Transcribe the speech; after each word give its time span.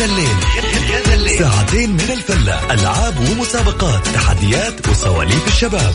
ذا 0.00 0.06
الليل. 0.06 0.38
يا 0.90 1.00
ذا 1.00 1.14
الليل 1.14 1.38
ساعتين 1.38 1.90
من 1.90 2.00
الفلة. 2.00 2.72
ألعاب 2.74 3.14
ومسابقات 3.20 4.06
تحديات 4.06 4.88
وسواليف 4.88 5.46
الشباب. 5.46 5.94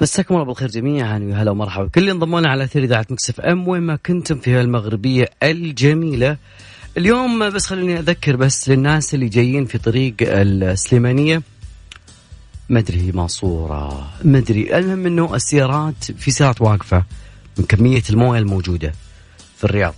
مساكم 0.00 0.34
الله 0.34 0.46
بالخير 0.46 0.68
جميعا. 0.68 1.18
ويا 1.18 1.42
هلا 1.42 1.50
ومرحبا. 1.50 1.84
بكل 1.84 2.00
اللي 2.00 2.12
انضمونا 2.12 2.48
على 2.50 2.64
أثير 2.64 2.84
إذاعة 2.84 3.06
Mix 3.10 3.40
FM 3.40 3.68
وين 3.68 3.82
ما 3.82 3.96
كنتم 3.96 4.38
في 4.38 4.60
المغربية 4.60 5.30
الجميلة. 5.42 6.36
اليوم 6.96 7.50
بس 7.50 7.66
خليني 7.66 7.98
أذكر 7.98 8.36
بس 8.36 8.68
للناس 8.68 9.14
اللي 9.14 9.28
جايين 9.28 9.64
في 9.64 9.78
طريق 9.78 10.14
السليمانية. 10.20 11.42
ما 12.70 12.78
أدري 12.78 13.12
ماسوره 13.12 14.10
ما 14.24 14.38
أدري. 14.38 14.78
المهم 14.78 15.06
إنه 15.06 15.34
السيارات 15.34 16.04
في 16.18 16.30
سيارات 16.30 16.60
واقفة 16.60 17.04
من 17.58 17.64
كمية 17.64 18.02
الموية 18.10 18.38
الموجودة 18.38 18.94
في 19.58 19.64
الرياض. 19.64 19.94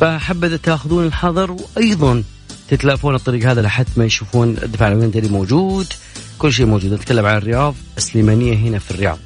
فحبذا 0.00 0.56
تأخذون 0.56 1.06
الحذر 1.06 1.50
وأيضا 1.50 2.22
تتلافون 2.68 3.14
الطريق 3.14 3.50
هذا 3.50 3.62
لحد 3.62 3.86
ما 3.96 4.04
يشوفون 4.04 4.56
الدفاع 4.62 4.88
العنتري 4.88 5.28
موجود. 5.28 5.86
كل 6.38 6.52
شيء 6.52 6.66
موجود. 6.66 6.92
نتكلم 6.92 7.26
عن 7.26 7.36
الرياض 7.36 7.74
السليمانية 7.96 8.54
هنا 8.54 8.78
في 8.78 8.90
الرياض 8.90 9.18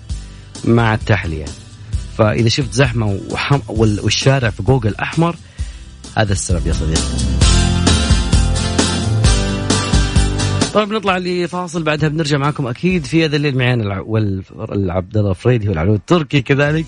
مع 0.65 0.95
التحلية. 0.95 1.45
فإذا 2.19 2.49
شفت 2.49 2.73
زحمة 2.73 3.21
والشارع 3.69 4.51
في 4.51 4.63
جوجل 4.63 4.95
أحمر 4.95 5.37
هذا 6.17 6.33
السبب 6.33 6.67
يا 6.67 6.73
صديقي. 6.73 7.37
طيب 10.77 10.93
نطلع 10.93 11.19
لفاصل 11.19 11.83
بعدها 11.83 12.09
بنرجع 12.09 12.39
معكم 12.39 12.67
أكيد 12.67 13.05
في 13.05 13.25
هذا 13.25 13.37
الليل. 13.37 13.59
معنا 13.59 14.01
وعبد 14.01 15.17
الله 15.17 15.31
الفريدي 15.31 15.69
والعنود 15.69 15.95
التركي 15.95 16.43
كذلك. 16.43 16.87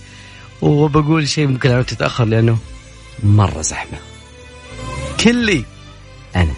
وبقول 0.62 1.28
شيء 1.28 1.46
ممكن 1.46 1.68
العنود 1.68 1.86
تتأخر 1.86 2.24
لأنه 2.24 2.58
مرة 3.22 3.62
زحمة. 3.62 3.98
كلي. 5.24 5.64
أنا. 6.36 6.52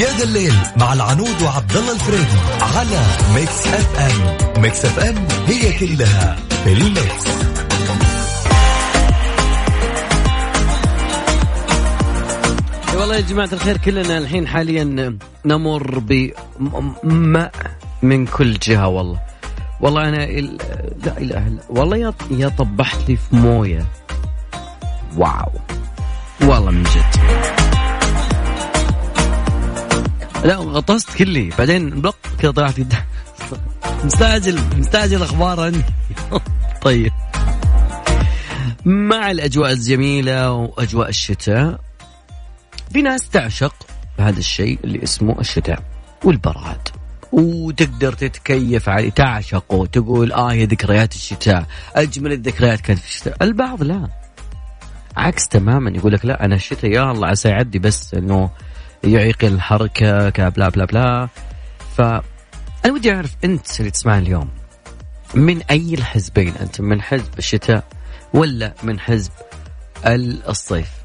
يا 0.00 0.18
ذا 0.18 0.24
الليل 0.24 0.54
مع 0.76 0.92
العنود 0.92 1.42
وعبد 1.42 1.76
الله 1.76 1.92
الفريدي 1.92 2.38
على 2.60 3.02
Mix 3.34 3.66
FM. 3.66 4.62
Mix 4.62 4.84
FM 4.84 5.26
هي 5.46 5.78
كلها 5.78 6.36
في 6.64 6.72
الميكس. 6.72 7.28
والله 12.98 13.16
يا 13.16 13.20
جماعة 13.20 13.48
الخير 13.52 13.76
كلنا 13.76 14.18
الحين 14.18 14.46
حاليا 14.48 15.16
نمر 15.44 15.98
بماء 15.98 17.52
من 18.02 18.26
كل 18.26 18.54
جهة 18.54 18.88
والله 18.88 19.20
والله 19.80 20.08
أنا 20.08 20.24
ال... 20.24 20.58
لا 21.04 21.18
إله 21.18 21.46
إلا 21.46 21.60
والله 21.70 22.14
يا 22.30 22.48
طبحت 22.48 23.08
لي 23.08 23.16
في 23.16 23.36
موية 23.36 23.86
واو 25.16 25.52
والله 26.42 26.70
من 26.70 26.82
جد 26.82 27.04
لا 30.44 30.56
غطست 30.56 31.10
كلي 31.16 31.50
بعدين 31.58 31.90
بلق 31.90 32.16
كذا 32.40 32.50
طلعت 32.50 32.74
مستعجل 34.04 34.60
مستعجل 34.76 35.22
أخبار 35.22 35.60
عني 35.60 35.82
طيب 36.82 37.12
مع 38.84 39.30
الاجواء 39.30 39.72
الجميله 39.72 40.52
واجواء 40.52 41.08
الشتاء 41.08 41.87
في 42.92 43.02
ناس 43.02 43.28
تعشق 43.28 43.74
هذا 44.18 44.38
الشيء 44.38 44.78
اللي 44.84 45.02
اسمه 45.02 45.40
الشتاء 45.40 45.82
والبراد. 46.24 46.88
وتقدر 47.32 48.12
تتكيف 48.12 48.88
عليه 48.88 49.10
تعشقه 49.10 49.86
تقول 49.86 50.32
آه 50.32 50.52
يا 50.54 50.66
ذكريات 50.66 51.14
الشتاء 51.14 51.66
أجمل 51.96 52.32
الذكريات 52.32 52.80
كانت 52.80 52.98
في 52.98 53.06
الشتاء. 53.06 53.36
البعض 53.42 53.82
لا. 53.82 54.08
عكس 55.16 55.48
تماما 55.48 55.90
يقول 55.90 56.12
لك 56.12 56.24
لا 56.24 56.44
أنا 56.44 56.54
الشتاء 56.54 56.90
يا 56.90 57.10
الله 57.10 57.28
عسى 57.28 57.48
يعدي 57.48 57.78
بس 57.78 58.14
إنه 58.14 58.50
يعيقل 59.04 59.48
الحركة 59.48 60.30
كبلا 60.30 60.68
بلا 60.68 60.84
بلا 60.84 61.28
ف 61.96 62.00
أنا 62.00 62.92
ودي 62.94 63.12
أعرف 63.12 63.36
أنت 63.44 63.80
اللي 63.80 63.90
تسمعني 63.90 64.26
اليوم. 64.26 64.48
من 65.34 65.62
أي 65.62 65.94
الحزبين 65.94 66.54
أنت؟ 66.60 66.80
من 66.80 67.02
حزب 67.02 67.38
الشتاء 67.38 67.84
ولا 68.34 68.74
من 68.82 69.00
حزب 69.00 69.32
الصيف؟ 70.48 70.97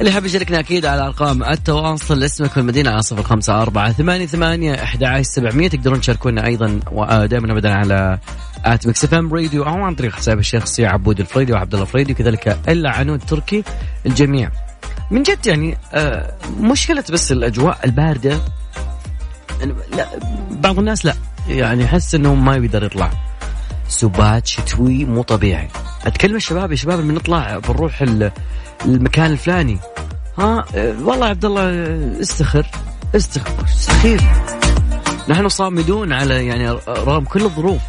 اللي 0.00 0.12
حاب 0.12 0.26
يشاركنا 0.26 0.60
أكيد 0.60 0.86
على 0.86 1.06
أرقام 1.06 1.44
التواصل. 1.44 2.22
اسمك 2.22 2.56
والمدينة 2.56 2.90
على 2.90 3.02
صفر 3.02 3.22
خمسة 3.22 3.62
أربعة 3.62 3.92
ثمانية 3.92 4.26
ثمانية 4.26 4.82
أحد 4.82 5.22
سبعمية. 5.22 5.68
تقدرون 5.68 6.00
تشاركونا 6.00 6.46
أيضا 6.46 6.80
دائما 7.26 7.52
ابدا 7.52 7.74
على 7.74 8.18
at 8.64 8.86
Mix 8.86 9.04
FM 9.04 9.34
Radio 9.34 9.62
أو 9.62 9.84
عن 9.84 9.94
طريق 9.94 10.12
حساب 10.12 10.38
الشخصي 10.38 10.86
عبود 10.86 11.20
الفريدي 11.20 11.52
وعبد 11.52 11.74
الله 11.74 11.86
الفريدي. 11.86 12.12
وكذلك 12.12 12.58
العنود 12.68 13.20
تركي 13.20 13.64
الجميع. 14.06 14.50
من 15.10 15.22
جد 15.22 15.46
يعني 15.46 15.78
آه 15.92 16.34
مشكلة 16.60 17.04
بس 17.12 17.32
الأجواء 17.32 17.78
الباردة. 17.84 18.38
لا 19.96 20.08
بعض 20.50 20.78
الناس 20.78 21.04
لا 21.04 21.14
يعني 21.48 21.84
احس 21.84 22.14
انه 22.14 22.34
ما 22.34 22.56
يقدر 22.56 22.84
يطلع. 22.84 23.10
سبات 23.88 24.46
شتوي 24.46 25.04
مو 25.04 25.22
طبيعي. 25.22 25.68
أتكلم 26.06 26.36
الشباب 26.36 26.70
يا 26.70 26.76
شباب 26.76 26.98
بنطلع 26.98 27.58
بنروح 27.58 28.04
المكان 28.84 29.30
الفلاني. 29.32 29.78
ها 30.38 30.64
آه، 30.74 30.94
والله 31.04 31.26
عبد 31.26 31.44
الله 31.44 31.62
آه، 31.62 32.20
استخر 32.20 32.66
استخر 33.16 33.66
سخير. 33.66 34.20
نحن 35.28 35.48
صامدون 35.48 36.12
على 36.12 36.46
يعني 36.46 36.70
رغم 36.88 37.24
كل 37.24 37.42
الظروف. 37.42 37.80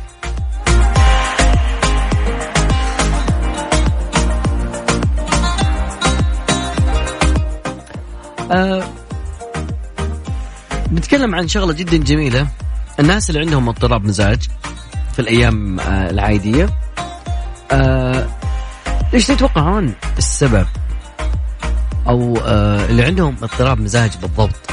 أه 8.51 8.83
بنتكلم 10.88 11.35
عن 11.35 11.47
شغلة 11.47 11.73
جدا 11.73 11.97
جميلة. 11.97 12.47
الناس 13.00 13.29
اللي 13.29 13.41
عندهم 13.41 13.69
اضطراب 13.69 14.06
مزاج 14.06 14.47
في 15.13 15.19
الأيام 15.19 15.79
أه 15.79 16.09
العادية. 16.09 16.69
أه 17.71 18.09
إيش 19.14 19.28
تتوقعون؟ 19.28 19.94
السبب 20.18 20.68
أو 22.08 22.38
أه 22.38 22.86
اللي 22.86 23.03
عندهم 23.03 23.36
اضطراب 23.42 23.80
مزاج 23.80 24.12
بالضبط 24.22 24.72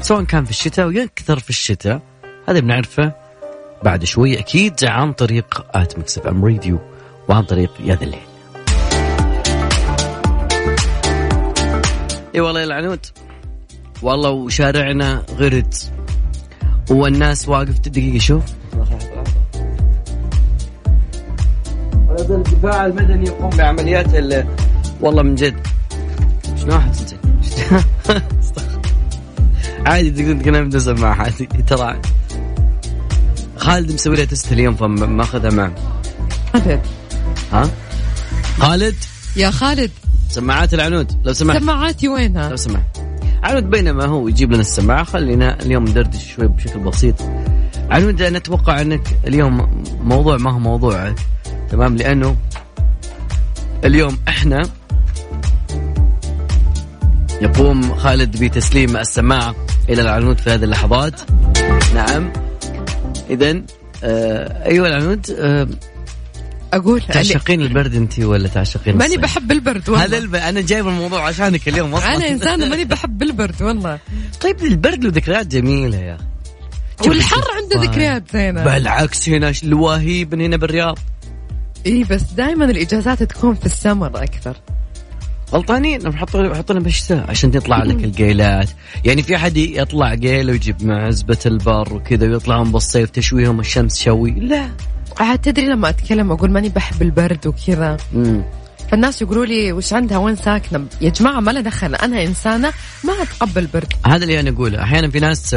سواء 0.00 0.22
كان 0.22 0.44
في 0.44 0.50
الشتاء 0.50 0.86
ويكثر 0.86 1.38
في 1.38 1.50
الشتاء 1.50 2.00
هذا 2.48 2.60
بنعرفه 2.60 3.12
بعد 3.82 4.04
شوي 4.04 4.38
أكيد 4.38 4.84
عن 4.84 5.12
طريق 5.12 5.66
آت 5.70 5.98
مكسب 5.98 6.26
إم 6.26 6.44
راديو 6.44 6.78
وعن 7.28 7.42
طريق 7.42 7.70
يا 7.80 7.94
ذا 7.94 8.04
الليل. 8.04 8.20
إي 12.34 12.40
والله 12.40 12.60
يا 12.60 12.64
العنود. 12.64 13.06
والله 14.02 14.30
وشارعنا 14.30 15.22
غرد. 15.30 15.74
والناس 16.90 17.48
واقف 17.48 17.78
دقيقة 17.78 18.18
شوف 18.18 18.42
الدفاع 22.20 22.86
المدني 22.86 23.26
يقوم 23.28 23.50
بعمليات 23.50 24.14
ال... 24.14 24.46
والله 25.00 25.22
من 25.22 25.34
جد. 25.34 25.66
شنو 26.56 26.76
انت؟ 26.76 27.14
عادي 29.86 30.10
تقدر 30.10 30.42
تقول 30.42 30.64
بدون 30.64 30.80
سماعة 30.80 31.14
عادي 31.14 31.46
ترى 31.46 32.00
خالد 33.56 33.92
مسوي 33.92 34.16
له 34.16 34.24
تست 34.24 34.52
اليوم 34.52 34.74
فماخذها 34.74 35.50
معه. 35.50 35.74
خالد 36.52 36.80
ها؟ 37.52 37.70
خالد؟ 38.58 38.94
يا 39.36 39.50
خالد. 39.50 39.90
سماعات 40.28 40.74
العنود. 40.74 41.12
لو 41.24 41.32
سمحت. 41.32 41.58
سماعاتي 41.58 42.08
وينها؟ 42.08 42.48
لو 42.48 42.56
سمحت. 42.56 42.84
عنود 43.42 43.70
بينما 43.70 44.04
هو 44.04 44.28
يجيب 44.28 44.52
لنا 44.52 44.60
السماعة. 44.60 45.04
خلينا 45.04 45.62
اليوم 45.62 45.84
ندردش 45.84 46.34
شوي 46.34 46.48
بشكل 46.48 46.78
بسيط. 46.78 47.14
عنود 47.90 48.22
أنا 48.22 48.38
أتوقع 48.38 48.80
أنك 48.80 49.08
اليوم 49.26 49.84
موضوع 50.02 50.36
ما 50.36 50.50
هو 50.52 50.58
موضوعك 50.58 51.16
تمام؟ 51.70 51.96
لأنه 51.96 52.36
اليوم 53.84 54.18
إحنا 54.28 54.68
يقوم 57.40 57.94
خالد 57.94 58.44
بتسليم 58.44 58.96
السماعة 58.96 59.54
إلى 59.88 60.02
العنود 60.02 60.38
في 60.38 60.50
هذه 60.50 60.64
اللحظات. 60.64 61.20
نعم. 61.94 62.32
إذا 63.30 63.62
آه 64.04 64.66
أيها 64.66 64.86
العنود 64.86 65.30
آه 65.30 65.68
أقول 66.72 67.00
تعشقين 67.00 67.60
البرد 67.60 67.94
انت 67.94 68.18
ولا 68.18 68.48
تعشقين 68.48 68.96
ماني 68.96 69.16
بحب 69.16 69.52
البرد 69.52 69.88
والله. 69.88 70.04
هذا 70.04 70.18
الب... 70.18 70.34
أنا 70.34 70.60
جايب 70.60 70.88
الموضوع 70.88 71.26
عشانك 71.26 71.68
اليوم 71.68 71.94
أصلا 71.94 72.16
أنا 72.16 72.28
إنسانة 72.28 72.68
ماني 72.68 72.84
بحب 72.84 73.22
البرد 73.22 73.62
والله. 73.62 73.98
طيب 74.40 74.64
البرد 74.64 75.04
له 75.04 75.10
ذكريات 75.10 75.46
جميلة 75.46 75.98
يا 75.98 76.18
أخي. 77.00 77.10
والحر 77.10 77.44
عنده 77.56 77.86
ذكريات 77.86 78.22
زينة. 78.32 78.64
بالعكس 78.64 79.28
هنا 79.28 79.52
الوهيب 79.64 80.34
هنا 80.34 80.56
بالرياض. 80.56 80.98
اي 81.86 82.04
بس 82.04 82.22
دائما 82.22 82.64
الإجازات 82.64 83.22
تكون 83.22 83.54
في 83.54 83.66
السمر 83.66 84.22
أكثر. 84.22 84.56
غلطانين 85.52 85.98
بحط 85.98 86.36
بحط 86.36 86.72
لهم 86.72 86.82
بالشتاء 86.82 87.30
عشان 87.30 87.50
تطلع 87.50 87.82
لك 87.82 88.04
القيلات. 88.04 88.70
يعني 89.04 89.22
في 89.22 89.36
أحد 89.36 89.56
يطلع 89.56 90.14
قيل 90.14 90.50
ويجيب 90.50 90.84
مع 90.84 91.06
عزبة 91.06 91.38
البر 91.46 91.94
وكذا 91.94 92.28
ويطلعون 92.28 92.72
بالصيف 92.72 93.10
تشويهم 93.10 93.60
الشمس 93.60 94.02
شوي. 94.02 94.30
لا. 94.30 94.70
عاد 95.20 95.38
تدري 95.38 95.66
لما 95.66 95.88
أتكلم 95.88 96.32
أقول 96.32 96.50
ماني 96.50 96.68
بحب 96.68 97.02
البرد 97.02 97.46
وكذا. 97.46 97.96
فالناس 98.90 99.22
يقولوا 99.22 99.46
لي 99.46 99.72
وش 99.72 99.92
عندها 99.92 100.18
وين 100.18 100.36
ساكنة؟ 100.36 100.86
يا 101.00 101.10
جماعة 101.10 101.40
ما 101.40 101.50
لها 101.50 101.62
دخل 101.62 101.94
أنا 101.94 102.24
إنسانة 102.24 102.72
ما 103.04 103.12
أتقبل 103.22 103.66
برد. 103.66 103.92
هذا 104.06 104.24
اللي 104.24 104.40
أنا 104.40 104.50
أقوله. 104.50 104.82
أحيانا 104.82 105.10
في 105.10 105.20
ناس 105.20 105.56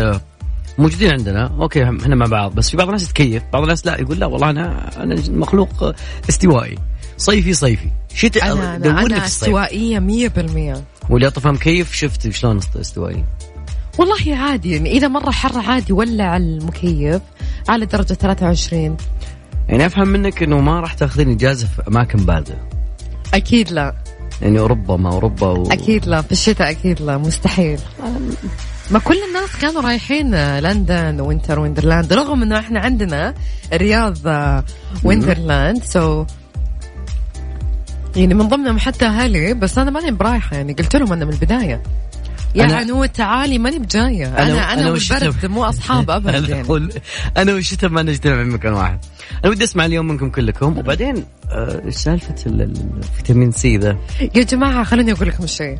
موجودين 0.77 1.11
عندنا. 1.11 1.51
أوكي 1.59 1.83
إحنا 1.83 2.15
مع 2.15 2.25
بعض. 2.25 2.55
بس 2.55 2.69
في 2.69 2.77
بعض 2.77 2.87
الناس 2.87 3.03
يتكيف 3.03 3.43
بعض 3.53 3.61
الناس 3.61 3.85
لا 3.85 4.01
يقول 4.01 4.19
لا 4.19 4.25
والله 4.25 4.49
أنا 4.49 4.91
أنا 5.03 5.15
مخلوق 5.29 5.83
آه، 5.83 5.95
استوائي. 6.29 6.75
صيفي 7.17 7.53
صيفي. 7.53 7.89
شتاء 8.13 8.51
أنا 8.51 8.75
أنا, 8.75 9.01
أنا 9.01 9.25
استوائية 9.25 9.99
100% 9.99 11.09
واللي 11.09 11.27
أطفى 11.27 11.47
مكيف 11.47 11.93
شفت 11.93 12.29
شلون 12.29 12.57
است- 12.57 12.75
استوائي؟ 12.75 13.23
والله 13.97 14.35
عادي 14.35 14.71
يعني 14.71 14.91
إذا 14.91 15.07
مرة 15.07 15.31
حر 15.31 15.59
عادي 15.59 15.93
ولع 15.93 16.37
المكيف 16.37 17.21
على 17.69 17.85
درجة 17.85 18.13
23 18.13 18.97
يعني 19.69 19.85
أفهم 19.85 20.07
منك 20.07 20.43
إنه 20.43 20.59
ما 20.61 20.79
راح 20.79 20.93
تأخذين 20.93 21.29
إجازة 21.31 21.67
في 21.67 21.81
أماكن 21.87 22.25
باردة. 22.25 22.55
أكيد 23.33 23.71
لا. 23.71 23.95
يعني 24.41 24.59
أوروبا 24.59 24.97
ما 24.97 25.09
أوروبا 25.09 25.47
و... 25.47 25.63
أكيد 25.71 26.05
لا 26.07 26.21
في 26.21 26.31
الشتاء 26.31 26.69
أكيد 26.71 27.01
لا 27.01 27.17
مستحيل. 27.17 27.79
ما 28.91 28.99
كل 28.99 29.15
الناس 29.27 29.55
كانوا 29.61 29.81
رايحين 29.81 30.35
لندن 30.59 31.19
Winter 31.21 31.59
Wonderland 31.59 32.13
رغم 32.13 32.41
إنه 32.41 32.59
إحنا 32.59 32.79
عندنا 32.79 33.33
الرياض 33.73 34.17
Wonderland 35.03 35.83
so 35.83 36.25
يعني 38.15 38.33
من 38.33 38.47
ضمنهم 38.47 38.79
حتى 38.79 39.05
أهلي 39.05 39.53
بس 39.53 39.77
أنا 39.77 39.91
ماني 39.91 40.11
برايحة 40.11 40.55
يعني 40.55 40.73
قلت 40.73 40.95
لهم 40.95 41.13
أنا 41.13 41.25
من 41.25 41.33
البداية. 41.33 41.83
يا 42.55 42.67
أنا- 42.67 42.71
عنود 42.71 43.09
تعالي 43.09 43.59
ماني 43.59 43.79
بجاية. 43.79 44.27
أنا 44.27 44.43
أنا, 44.43 44.73
أنا 44.73 44.91
والبرد 44.91 45.45
مو 45.45 45.63
أصحاب 45.63 46.09
أبد 46.09 46.27
أنا 46.35 46.47
يعني. 46.47 46.89
أنا 47.37 47.53
والشتاء 47.53 47.89
ما 47.89 48.03
نجتمع 48.03 48.43
في 48.43 48.49
مكان 48.49 48.73
واحد. 48.73 48.99
أنا 49.43 49.51
ودي 49.51 49.63
أسمع 49.63 49.85
اليوم 49.85 50.07
منكم 50.07 50.29
كلكم. 50.29 50.77
وبعدين 50.77 51.25
آه، 51.51 51.89
سالفة 51.89 52.35
ال- 52.45 52.61
ال- 52.61 52.89
الفيتامين 52.97 53.51
سي 53.51 53.77
ذا؟ 53.77 53.97
يا 54.35 54.43
جماعة 54.43 54.83
خلوني 54.83 55.11
أقول 55.11 55.27
لكم 55.27 55.47
شيء. 55.47 55.79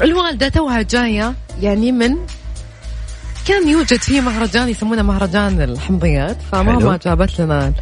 مم. 0.00 0.02
الوالدة 0.02 0.48
توها 0.48 0.82
جاية 0.82 1.34
يعني 1.62 1.92
من 1.92 2.16
كان 3.46 3.68
يوجد 3.68 3.98
في 4.00 4.20
مهرجان 4.20 4.68
يسمونه 4.68 5.02
مهرجان 5.02 5.60
الحمضيات 5.62 6.36
فماما. 6.52 6.96
جابت 7.04 7.40
لنا 7.40 7.72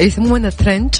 يسمونه 0.00 0.50
ترنج. 0.50 0.94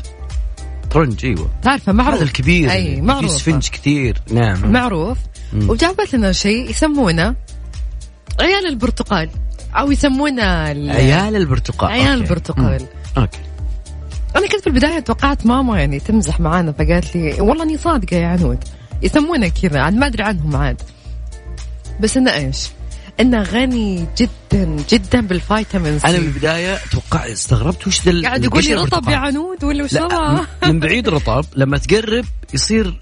ترنج 0.91 1.25
إيوه. 1.27 1.51
تعرفه؟ 1.63 1.93
معروف. 1.93 2.15
هذا 2.15 2.25
الكبير 2.25 2.71
أي 2.71 3.01
معروف. 3.01 3.31
سفنج 3.31 3.69
كثير. 3.69 4.19
نعم. 4.31 4.73
معروف. 4.73 5.19
مم. 5.53 5.71
وجابت 5.71 6.15
لنا 6.15 6.33
شيء 6.33 6.71
يسمونه 6.71 7.35
عيال 8.41 8.67
البرتقال 8.67 9.29
أو 9.77 9.91
يسمونه 9.93 10.43
ال- 10.73 10.91
عيال 10.91 11.37
البرتقال. 11.37 11.91
عيال 11.91 12.07
okay. 12.09 12.23
البرتقال. 12.23 12.81
مم. 12.83 13.23
okay. 13.23 13.39
أنا 14.37 14.47
كنت 14.49 14.61
في 14.61 14.67
البدايه 14.67 15.01
توقعت 15.01 15.47
ماما 15.47 15.79
يعني 15.79 16.01
تمزح 16.01 16.41
معانا 16.41 16.73
فقالت 16.73 17.17
لي 17.17 17.41
والله 17.41 17.63
أني 17.63 17.79
صادقة 17.79 18.17
يا 18.17 18.27
عنود. 18.27 18.59
يسمونه 19.03 19.49
كذا 19.49 19.81
عاد 19.81 19.95
ما 19.95 20.07
أدري 20.07 20.23
عنهم 20.23 20.57
عاد. 20.57 20.83
بس 22.01 22.17
إنه 22.17 22.35
إيش؟ 22.35 22.69
إنه 23.21 23.43
غني 23.43 24.07
جدا 24.19 24.77
جدا 24.91 25.21
بالفيتامين 25.21 25.99
سي. 25.99 26.07
أنا 26.07 26.19
من 26.19 26.27
البداية 26.27 26.79
توقعت 26.93 27.31
استغربت 27.31 27.87
وش 27.87 28.03
ذا 28.03 28.23
قاعد 28.23 28.45
يقول 28.45 28.65
لي 28.65 28.75
رطب 28.75 29.09
يا. 29.09 29.17
عنود 29.17 29.65
ولا 29.65 29.85
وش 29.85 29.97
من 30.69 30.81
بعيد 30.81 31.09
رطب 31.09 31.45
لما 31.57 31.79
تقرب 31.79 32.25
يصير 32.55 33.01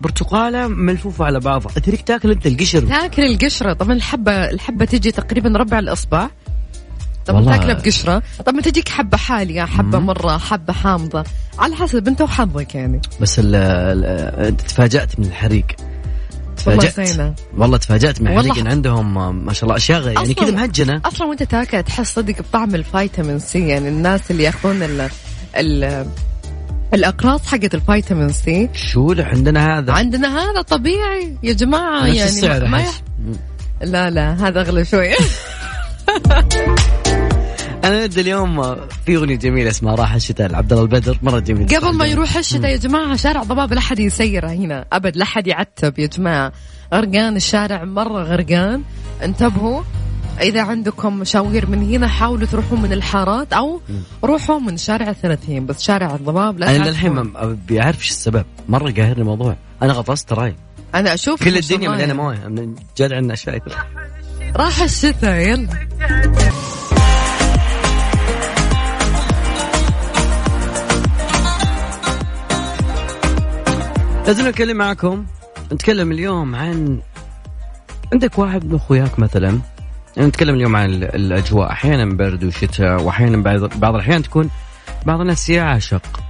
برتقالة 0.00 0.68
ملفوفة 0.68 1.24
على 1.24 1.40
بعضها. 1.40 1.72
تريك 1.72 2.02
تاكل 2.02 2.30
أنت 2.30 2.46
القشر؟ 2.46 2.80
تاكل 2.80 3.22
القشرة. 3.22 3.72
طبعا 3.72 3.92
الحبة 3.92 4.32
الحبة 4.32 4.84
تجي 4.84 5.10
تقريبا 5.10 5.58
ربع 5.58 5.78
الإصبع. 5.78 6.28
طبعا. 7.26 7.44
تاكلها 7.56 7.74
بقشرة؟ 7.74 8.22
طبعا 8.46 8.60
تجيك 8.60 8.88
حبة 8.88 9.16
حالية 9.16 9.64
حبة 9.64 9.98
مم. 9.98 10.06
مرة 10.06 10.38
حبة 10.38 10.72
حامضة. 10.72 11.24
على 11.58 11.76
حسب 11.76 12.08
انت 12.08 12.22
وحظك 12.22 12.74
يعني. 12.74 13.00
بس 13.20 13.38
ال 13.38 13.54
ال 13.54 14.04
انت 14.46 14.60
تفاجأت 14.60 15.18
من 15.20 15.26
الحريق. 15.26 15.66
زينة. 16.96 17.34
والله 17.56 17.76
تفاجأت 17.78 18.20
من 18.22 18.36
والله 18.36 18.70
عندهم 18.70 19.36
ما 19.46 19.52
شاء 19.52 19.64
الله 19.64 19.76
أشياء 19.76 20.00
غ- 20.00 20.06
يعني 20.08 20.34
كذا 20.34 20.50
مهجنة. 20.50 21.00
أصلا 21.04 21.26
وأنت 21.26 21.42
تاكل 21.42 21.82
تحس 21.82 22.14
صدق 22.14 22.34
بطعم 22.38 22.74
الفيتامين 22.74 23.38
سي. 23.38 23.68
يعني 23.68 23.88
الناس 23.88 24.30
اللي 24.30 24.42
يأخذون 24.42 24.82
ال 24.82 25.08
ال 25.56 26.06
الأقراص 26.94 27.46
حقت 27.46 27.74
الفيتامين 27.74 28.32
سي. 28.32 28.68
شو 28.74 29.14
عندنا 29.18 29.78
هذا؟ 29.78 29.92
عندنا 29.92 30.38
هذا 30.38 30.62
طبيعي 30.62 31.36
يا 31.42 31.52
جماعة. 31.52 32.06
يعني 32.06 32.40
ما, 32.42 32.58
ما. 32.68 32.78
يح... 32.80 33.02
لا 33.82 34.10
لا 34.10 34.48
هذا 34.48 34.60
أغلى 34.60 34.84
شوية 34.84 35.14
أنا 37.84 38.02
ودي 38.02 38.20
اليوم 38.20 38.76
في 39.06 39.16
أغنية 39.16 39.36
جميلة 39.36 39.70
اسمها 39.70 39.94
راح 39.94 40.14
الشتاء 40.14 40.48
لعبد 40.48 40.72
الله 40.72 40.84
البدر 40.84 41.18
مرة 41.22 41.38
جميلة. 41.38 41.78
قبل 41.78 41.96
ما 41.96 42.06
يروح 42.06 42.36
الشتاء 42.36 42.70
يا 42.70 42.76
جماعة 42.76 43.16
شارع 43.16 43.42
ضباب 43.42 43.72
لا 43.72 43.78
احد 43.78 43.98
يسيره 43.98 44.48
هنا. 44.48 44.84
أبد 44.92 45.16
لا 45.16 45.22
احد 45.22 45.46
يعتب 45.46 45.98
يا 45.98 46.06
جماعة. 46.06 46.52
غرقان 46.94 47.36
الشارع 47.36 47.84
مرة 47.84 48.22
غرقان. 48.22 48.82
انتبهوا 49.24 49.82
إذا 50.40 50.62
عندكم 50.62 51.16
مشاوير 51.18 51.70
من 51.70 51.90
هنا 51.94 52.08
حاولوا 52.08 52.46
تروحون 52.46 52.82
من 52.82 52.92
الحارات 52.92 53.52
أو 53.52 53.80
روحوا 54.24 54.58
من 54.58 54.76
شارع 54.76 55.10
الثلاثين 55.10 55.66
بس 55.66 55.82
شارع 55.82 56.14
الضباب 56.14 56.58
لا 56.58 56.66
أنا 56.66 56.72
تعرفون. 56.74 56.92
للحين 56.92 57.12
ما- 57.12 57.58
أعرف 57.80 57.98
إيش 57.98 58.10
السبب. 58.10 58.44
مرة 58.68 58.90
قاهرني 58.90 59.20
الموضوع. 59.20 59.56
أنا 59.82 59.92
غطست 59.92 60.28
تراي. 60.28 60.54
أنا 60.94 61.14
أشوف 61.14 61.44
كل 61.44 61.56
الدنيا 61.56 61.96
يعني. 61.96 62.12
مويه. 62.12 62.46
من 62.48 62.74
جد 62.98 63.12
عندنا 63.12 63.34
كثير. 63.34 63.62
راح 64.56 64.82
الشتاء 64.82 65.34
يلا. 65.48 65.68
لازم 74.30 74.48
نتكلم 74.48 74.76
معكم 74.76 75.26
نتكلم 75.72 76.12
اليوم 76.12 76.54
عن 76.54 77.00
عندك 78.12 78.38
واحد 78.38 78.64
من 78.64 78.74
أخوياك 78.74 79.18
مثلا 79.18 79.60
نتكلم 80.18 80.54
اليوم 80.54 80.76
عن 80.76 80.90
ال- 80.90 81.14
الأجواء 81.14 81.70
أحيانا 81.70 82.14
برد 82.16 82.44
وشتاء 82.44 83.02
واحيانا 83.02 83.36
بعض 83.76 83.94
الأحيان 83.94 84.22
تكون 84.22 84.50
بعض 85.06 85.20
الناس 85.20 85.48
يعشق 85.50 86.20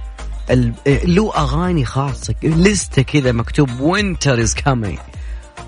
له 0.87 1.33
أغاني 1.35 1.85
خاصة 1.85 2.35
لستة 2.43 3.01
كذا 3.01 3.31
مكتوب 3.31 3.79
winter 3.79 4.41
is 4.41 4.53
coming 4.53 4.97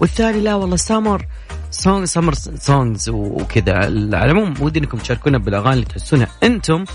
والثاني 0.02 0.42
لا 0.42 0.56
والله 0.56 0.76
summer 0.76 1.26
song 1.72 2.06
summer 2.06 2.34
songs 2.34 3.10
وكذا. 3.10 3.76
على 3.76 3.88
العموم 4.26 4.54
ودي 4.62 4.80
إنكم 4.80 4.98
تشاركونا 4.98 5.38
بالأغاني 5.38 5.74
اللي 5.74 5.86
تحسونها 5.86 6.28
أنتم 6.44 6.86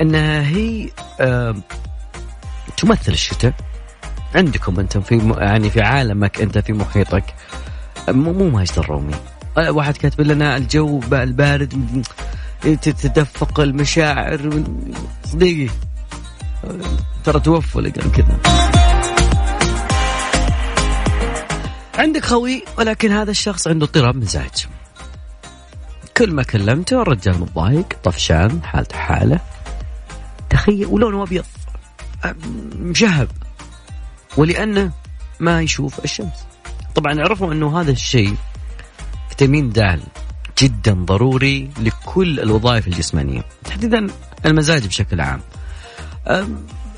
انها 0.00 0.42
هي 0.48 0.88
آه 1.20 1.54
تمثل 2.76 3.12
الشتاء. 3.12 3.52
عندكم 4.34 4.80
أنتم 4.80 5.00
في 5.00 5.16
م- 5.16 5.38
يعني 5.38 5.70
في 5.70 5.80
عالمك 5.80 6.40
أنت 6.40 6.58
في 6.58 6.72
محيطك. 6.72 7.24
مو 8.08 8.32
مو 8.32 8.48
ماجد 8.50 8.78
الرومي. 8.78 9.14
آه، 9.58 9.70
واحد 9.70 9.96
كاتب 9.96 10.20
لنا 10.20 10.56
الجو 10.56 11.00
البارد 11.12 12.02
تتدفق 12.62 13.60
المشاعر 13.60 14.62
صديقي 15.24 15.72
ترى 17.24 17.40
توفوا 17.40 17.82
قال 17.82 18.12
كذا. 18.12 18.38
عندك 21.98 22.24
خوي 22.24 22.64
ولكن 22.78 23.12
هذا 23.12 23.30
الشخص 23.30 23.68
عنده 23.68 23.86
اضطراب 23.86 24.16
مزاج. 24.16 24.66
كل 26.16 26.32
ما 26.32 26.42
كلمته 26.42 27.02
الرجال 27.02 27.40
متضايق 27.40 27.86
طفشان 28.04 28.60
حالته 28.64 28.96
حالة. 28.96 29.40
تخيل 30.50 30.86
ولونه 30.86 31.22
أبيض. 31.22 31.44
مشهب 32.78 33.28
ولأنه 34.36 34.92
ما 35.40 35.62
يشوف 35.62 36.04
الشمس. 36.04 36.46
طبعا 36.94 37.20
عرفوا 37.20 37.52
أنه 37.52 37.80
هذا 37.80 37.90
الشيء 37.90 38.34
فيتامين 39.28 39.70
د 39.70 40.00
جدا 40.58 40.92
ضروري 40.92 41.70
لكل 41.80 42.40
الوظائف 42.40 42.86
الجسمانية 42.86 43.44
تحديدا 43.64 44.06
المزاج 44.46 44.86
بشكل 44.86 45.20
عام. 45.20 45.40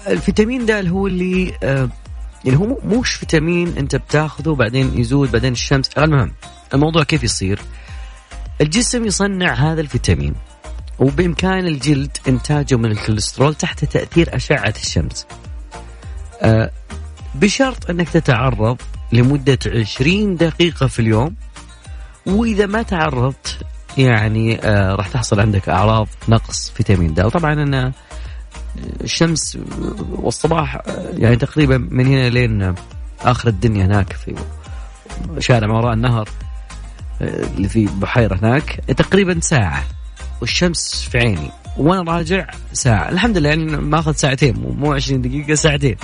الفيتامين 0.07 0.67
د 0.67 0.71
هو 0.71 1.07
اللي 1.07 1.53
يعني 2.45 2.59
هو 2.59 2.79
موش 2.85 3.14
فيتامين 3.14 3.76
أنت 3.79 3.97
بتاخذه 3.97 4.55
بعدين 4.55 4.99
يزود 4.99 5.33
بعدين 5.33 5.53
الشمس. 5.53 5.88
المهم 5.99 6.33
الموضوع 6.75 7.03
كيف 7.03 7.25
يصير؟ 7.25 7.61
الجسم 8.61 9.05
يصنع 9.05 9.55
هذا 9.55 9.81
الفيتامين 9.81 10.35
وبإمكان 10.99 11.67
الجلد 11.67 12.17
إنتاجه 12.29 12.75
من 12.76 12.91
الكوليسترول 12.91 13.55
تحت 13.55 13.85
تأثير 13.85 14.37
أشعة 14.37 14.75
الشمس. 14.83 15.26
أه، 16.43 16.71
بشرط 17.35 17.91
أنك 17.91 18.09
تتعرض 18.09 18.76
لمدة 19.12 19.59
20 19.67 20.37
دقيقة 20.37 20.87
في 20.87 20.99
اليوم 21.00 21.35
وإذا 22.26 22.67
ما 22.67 22.83
تعرضت 22.83 23.59
يعني 23.99 24.61
آه 24.64 24.95
راح 24.95 25.09
تحصل 25.09 25.41
عندك 25.41 25.69
أعراض 25.69 26.09
نقص 26.29 26.71
فيتامين 26.71 27.14
د. 27.14 27.29
طبعا 27.29 27.53
أنا 27.53 27.93
الشمس 29.00 29.59
والصباح 30.12 30.76
آه، 30.76 30.81
يعني 31.17 31.37
تقريبا 31.37 31.79
من 31.79 32.07
هنا 32.07 32.29
لين 32.29 32.75
آخر 33.21 33.49
الدنيا 33.49 33.87
هناك 33.87 34.12
في 34.12 34.35
شارع 35.38 35.67
ما 35.67 35.79
وراء 35.79 35.93
النهر 35.95 36.29
آه، 37.23 37.47
اللي 37.57 37.69
في 37.69 37.88
بحيرة 38.00 38.38
هناك 38.43 38.81
تقريبا 38.97 39.41
ساعة 39.41 39.85
والشمس 40.41 41.09
في 41.11 41.19
عيني. 41.19 41.50
وأنا 41.76 42.12
راجع 42.12 42.47
ساعة. 42.73 43.09
الحمد 43.09 43.38
لله 43.38 43.49
يعني 43.49 43.64
ماخذ 43.64 44.14
ساعتين 44.14 44.76
مو 44.79 44.93
20 44.93 45.23
دقيقة 45.23 45.55
ساعتين. 45.55 45.97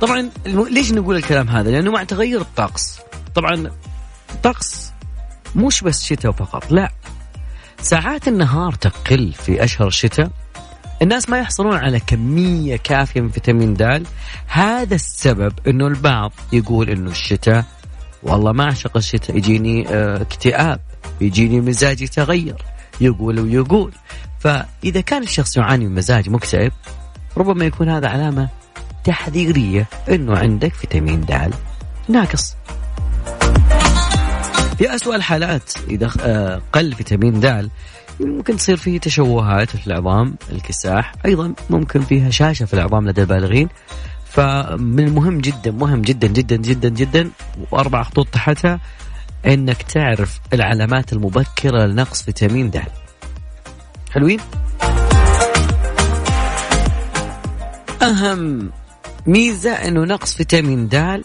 طبعا 0.00 0.30
ليش 0.46 0.92
نقول 0.92 1.16
الكلام 1.16 1.48
هذا؟ 1.48 1.70
لأنه 1.70 1.90
مع 1.90 2.04
تغير 2.04 2.40
الطقس 2.40 3.00
طبعا 3.34 3.70
الطقس 4.30 4.92
مش 5.56 5.80
بس 5.80 6.04
شتاء 6.04 6.32
فقط 6.32 6.72
لا. 6.72 6.90
ساعات 7.82 8.28
النهار 8.28 8.72
تقل 8.72 9.32
في 9.32 9.64
أشهر 9.64 9.88
الشتاء. 9.88 10.30
الناس 11.02 11.28
ما 11.28 11.38
يحصلون 11.38 11.76
على 11.76 12.00
كمية 12.00 12.76
كافية 12.76 13.20
من 13.20 13.28
فيتامين 13.28 13.74
د 13.74 14.06
هذا 14.46 14.94
السبب 14.94 15.52
إنه 15.66 15.86
البعض 15.86 16.32
يقول 16.52 16.90
إنه 16.90 17.10
الشتاء 17.10 17.64
والله 18.22 18.52
ما 18.52 18.64
أعشق 18.64 18.96
الشتاء 18.96 19.36
يجيني 19.36 19.88
آه، 19.88 20.22
اكتئاب 20.22 20.80
يجيني 21.20 21.60
مزاجي 21.60 22.04
يتغير 22.04 22.56
يقول 23.00 23.40
ويقول. 23.40 23.92
فإذا 24.40 25.00
كان 25.00 25.22
الشخص 25.22 25.56
يعاني 25.56 25.86
من 25.86 25.94
مزاج 25.94 26.30
مكتئب 26.30 26.72
ربما 27.36 27.64
يكون 27.64 27.88
هذا 27.88 28.08
علامة 28.08 28.48
تحذيرية 29.06 29.86
إنه 30.08 30.38
عندك 30.38 30.74
فيتامين 30.74 31.20
د 31.20 31.54
ناقص. 32.08 32.56
في 34.78 34.94
أسوأ 34.94 35.16
الحالات 35.16 35.72
إذا 35.90 36.10
آه، 36.20 36.62
قل 36.72 36.92
فيتامين 36.92 37.40
د 37.40 37.70
ممكن 38.20 38.56
تصير 38.56 38.76
فيه 38.76 39.00
تشوهات 39.00 39.76
في 39.76 39.86
العظام 39.86 40.34
الكساح 40.52 41.14
أيضا 41.26 41.54
ممكن 41.70 42.00
فيه 42.00 42.26
هشاشة 42.26 42.64
في 42.64 42.74
العظام 42.74 43.08
لدى 43.08 43.22
البالغين. 43.22 43.68
فمن 44.24 45.04
المهم 45.04 45.38
جدا 45.38 45.70
مهم 45.70 46.02
جدا 46.02 46.28
جدا 46.28 46.56
جدا 46.56 46.88
جدا 46.88 47.30
وأربع 47.70 48.02
خطوط 48.02 48.28
تحتها 48.28 48.80
أنك 49.46 49.82
تعرف 49.82 50.40
العلامات 50.52 51.12
المبكرة 51.12 51.86
لنقص 51.86 52.22
فيتامين 52.22 52.70
د 52.70 52.82
حلوين؟ 54.12 54.40
أهم 58.02 58.70
ميزة 59.26 59.70
أنه 59.72 60.04
نقص 60.04 60.34
فيتامين 60.36 60.88
د 60.88 61.22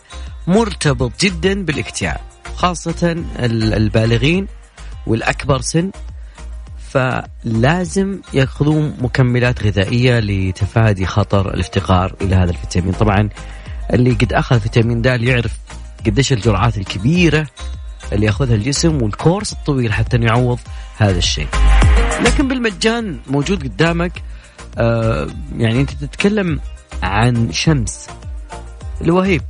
مرتبط 0.47 1.11
جدا 1.21 1.65
بالاكتئاب 1.65 2.19
خاصة 2.55 3.11
ال- 3.39 3.73
البالغين 3.73 4.47
والأكبر 5.07 5.61
سن. 5.61 5.91
فلازم 6.89 8.19
يأخذون 8.33 8.97
مكملات 9.01 9.63
غذائية 9.63 10.19
لتفادي 10.19 11.05
خطر 11.05 11.53
الافتقار 11.53 12.15
إلى 12.21 12.35
هذا 12.35 12.51
الفيتامين. 12.51 12.91
طبعا 12.93 13.29
اللي 13.93 14.11
قد 14.11 14.33
أخذ 14.33 14.59
فيتامين 14.59 15.01
د 15.01 15.05
يعرف 15.05 15.51
قديش 16.05 16.33
الجرعات 16.33 16.77
الكبيرة 16.77 17.47
اللي 18.13 18.25
يأخذها 18.25 18.55
الجسم 18.55 19.01
والكورس 19.01 19.53
الطويل 19.53 19.93
حتى 19.93 20.17
يعوض 20.17 20.59
هذا 20.97 21.17
الشيء. 21.17 21.47
لكن 22.25 22.47
بالمجان 22.47 23.19
موجود 23.27 23.63
قدامك 23.63 24.11
آه 24.77 25.27
يعني 25.57 25.81
أنت 25.81 25.91
تتكلم 25.91 26.59
عن 27.03 27.51
شمس. 27.51 28.07
الوهيب. 29.01 29.41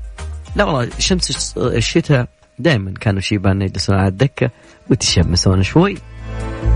لا 0.56 0.64
والله 0.64 0.90
شمس 1.00 1.58
الشتاء 1.58 2.28
دائما 2.60 2.92
كانوا 2.92 3.22
شيبان 3.22 3.62
يجلسون 3.62 3.96
على 3.96 4.08
الدكة 4.08 4.50
ويتشمسون 4.90 5.64
شوي. 5.64 5.98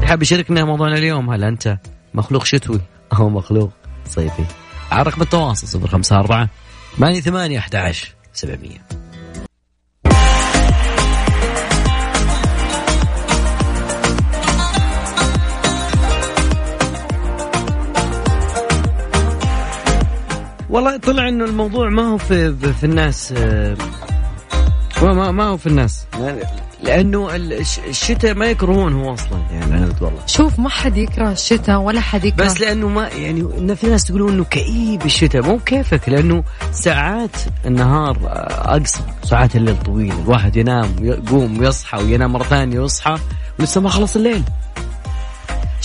حاب 0.03 0.21
يشاركنا 0.21 0.65
موضوعنا 0.65 0.97
اليوم؟ 0.97 1.29
هل 1.29 1.43
أنت 1.43 1.77
مخلوق 2.13 2.45
شتوي 2.45 2.81
أو 3.13 3.29
مخلوق 3.29 3.71
صيفي؟ 4.05 4.45
على 4.91 5.03
رقم 5.03 5.21
التواصل 5.21 5.79
054 5.79 6.47
88 6.97 7.57
11 7.57 8.15
700 8.33 8.94
والله 20.75 20.97
طلع 20.97 21.27
إنه 21.29 21.45
الموضوع 21.45 21.89
ما 21.89 22.01
هو 22.11 22.17
في 22.17 22.53
في 22.73 22.83
الناس 22.83 23.33
آه، 23.37 23.77
ما 25.01 25.13
ما, 25.13 25.31
ما 25.31 25.43
هو 25.43 25.57
في 25.57 25.67
الناس. 25.67 26.05
لأنه 26.83 27.35
الش- 27.35 27.79
الشتاء 27.87 28.33
ما 28.33 28.45
يكرهون 28.45 28.93
هو 28.93 29.13
أصلا. 29.13 29.39
يعني 29.51 29.65
أنا 29.77 29.93
والله. 30.01 30.19
شوف 30.27 30.59
ما 30.59 30.69
حد 30.69 30.97
يكره 30.97 31.31
الشتاء 31.31 31.79
ولا 31.79 32.01
حد 32.01 32.25
يكره 32.25 32.45
بس 32.45 32.61
لأنه 32.61 32.87
ما 32.87 33.07
يعني 33.07 33.41
إن 33.41 33.75
في 33.75 33.87
ناس 33.87 34.03
تقولون 34.03 34.33
إنه 34.33 34.43
كئيب 34.43 35.05
الشتاء. 35.05 35.41
مو 35.41 35.59
كيفك 35.59 36.09
لأنه 36.09 36.43
ساعات 36.71 37.35
النهار 37.65 38.17
آه، 38.25 38.75
اقصر 38.77 39.01
ساعات 39.23 39.55
الليل 39.55 39.77
طويل. 39.83 40.13
الواحد 40.23 40.55
ينام 40.55 40.89
يقوم 41.01 41.59
ويصحى 41.59 41.97
وينام 42.03 42.33
مرة 42.33 42.43
ثانية 42.43 42.79
ويصحى 42.79 43.15
ولسه 43.59 43.81
ما 43.81 43.89
خلص 43.89 44.15
الليل. 44.15 44.43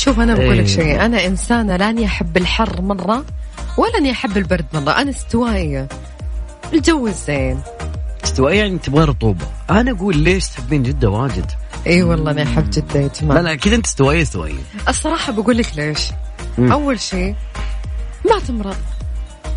شوف 0.01 0.21
أنا 0.21 0.35
بقول 0.35 0.53
إيه. 0.53 0.61
لك 0.61 0.67
شيء 0.67 1.05
أنا 1.05 1.27
إنسانة 1.27 1.77
لاني 1.77 2.07
أحب 2.07 2.37
الحر 2.37 2.81
مرة 2.83 3.25
ولا 3.77 3.99
أني 3.99 4.11
أحب 4.11 4.37
البرد 4.37 4.65
مرة 4.75 4.91
أنا 4.91 5.11
استوائية. 5.11 5.89
الجو 6.73 7.07
الزين. 7.07 7.61
استوائية 8.25 8.59
يعني 8.59 8.79
تبغى 8.79 9.05
رطوبة. 9.05 9.45
أنا 9.71 9.91
أقول 9.91 10.17
ليش 10.17 10.49
تحبين 10.49 10.83
جدة 10.83 11.11
واجد؟ 11.11 11.47
اي 11.87 12.03
والله 12.03 12.31
أنا 12.31 12.43
أحب 12.43 12.71
جدة 12.71 13.01
يا 13.01 13.07
لا 13.07 13.11
جماعة. 13.21 13.41
لا 13.41 13.55
كذا 13.55 13.75
أنت 13.75 13.87
استوائية 13.87 14.23
استوائية. 14.23 14.61
الصراحة 14.89 15.33
بقول 15.33 15.59
لك 15.59 15.67
ليش؟ 15.77 16.01
مم. 16.59 16.73
أول 16.73 17.01
شيء 17.01 17.35
ما 18.31 18.39
تمرض. 18.49 18.77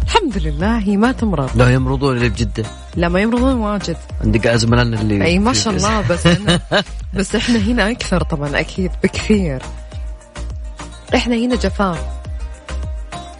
الحمد 0.03 0.37
لله 0.37 0.77
هي 0.77 0.97
ما 0.97 1.11
تمرض. 1.11 1.49
لا 1.55 1.73
يمرضون 1.73 2.15
اللي 2.17 2.29
بجدة 2.29 2.63
لا 2.95 3.09
ما 3.09 3.19
يمرضون 3.19 3.53
واجد. 3.53 3.97
عندك 4.21 4.47
زملائنا 4.47 5.01
اللي 5.01 5.25
أي 5.25 5.39
ما 5.39 5.53
شاء 5.53 5.73
الله 5.73 6.01
بس 6.09 6.27
أنا 6.27 6.59
بس 7.17 7.35
إحنا 7.35 7.59
هنا 7.59 7.91
أكثر 7.91 8.23
طبعا 8.23 8.59
أكيد 8.59 8.91
بكثير. 9.03 9.61
إحنا 11.15 11.35
هنا 11.35 11.55
جفاف. 11.55 11.99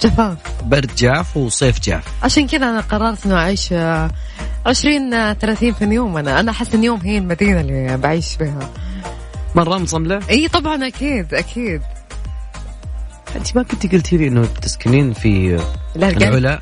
جفاف. 0.02 0.38
برد 0.64 0.96
جاف 0.96 1.38
وصيف 1.38 1.80
جاف. 1.80 2.04
عشان 2.24 2.48
كذا 2.48 2.70
أنا 2.70 2.82
قررت 2.82 3.26
إنه 3.26 3.36
أعيش 3.36 3.74
آه، 3.74 4.12
20 4.66 5.14
آه، 5.14 5.34
30 5.34 5.74
في 5.74 5.84
اليوم. 5.84 6.18
أنا 6.18 6.40
أنا 6.40 6.52
أحس 6.52 6.74
ان 6.74 6.84
يوم 6.84 7.00
هي 7.02 7.18
المدينة 7.18 7.62
اللي 7.62 7.98
بعيش 7.98 8.36
فيها 8.36 8.70
مرة 9.56 9.78
مصملة؟ 9.78 10.20
إي 10.30 10.48
طبعا 10.48 10.88
أكيد 10.88 11.34
أكيد. 11.34 11.82
أنت 13.36 13.56
ما 13.56 13.64
كنت 13.64 13.92
قلتي 13.92 14.18
لي 14.18 14.28
إنه 14.28 14.46
تسكنين 14.62 15.14
في 15.14 15.60
لا 15.96 16.10
العلا؟ 16.10 16.60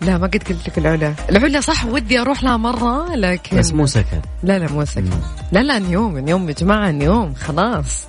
لا 0.00 0.18
ما 0.18 0.26
قد 0.26 0.42
قلت 0.48 0.68
لك 0.68 0.78
العلا. 0.78 1.14
العلا 1.30 1.60
صح 1.60 1.84
ودي 1.86 2.18
أروح 2.20 2.42
لها 2.44 2.56
مرة 2.56 3.14
لكن 3.14 3.58
بس 3.58 3.72
مو 3.72 3.86
سكن. 3.86 4.20
لا 4.42 4.58
لا 4.58 4.72
مو 4.72 4.84
سكن. 4.84 5.10
لا 5.52 5.60
لا 5.60 5.78
نيوم 5.78 6.18
نيوم 6.18 6.48
يا 6.48 6.54
جماعة 6.54 6.90
نيوم 6.90 7.34
خلاص. 7.34 8.06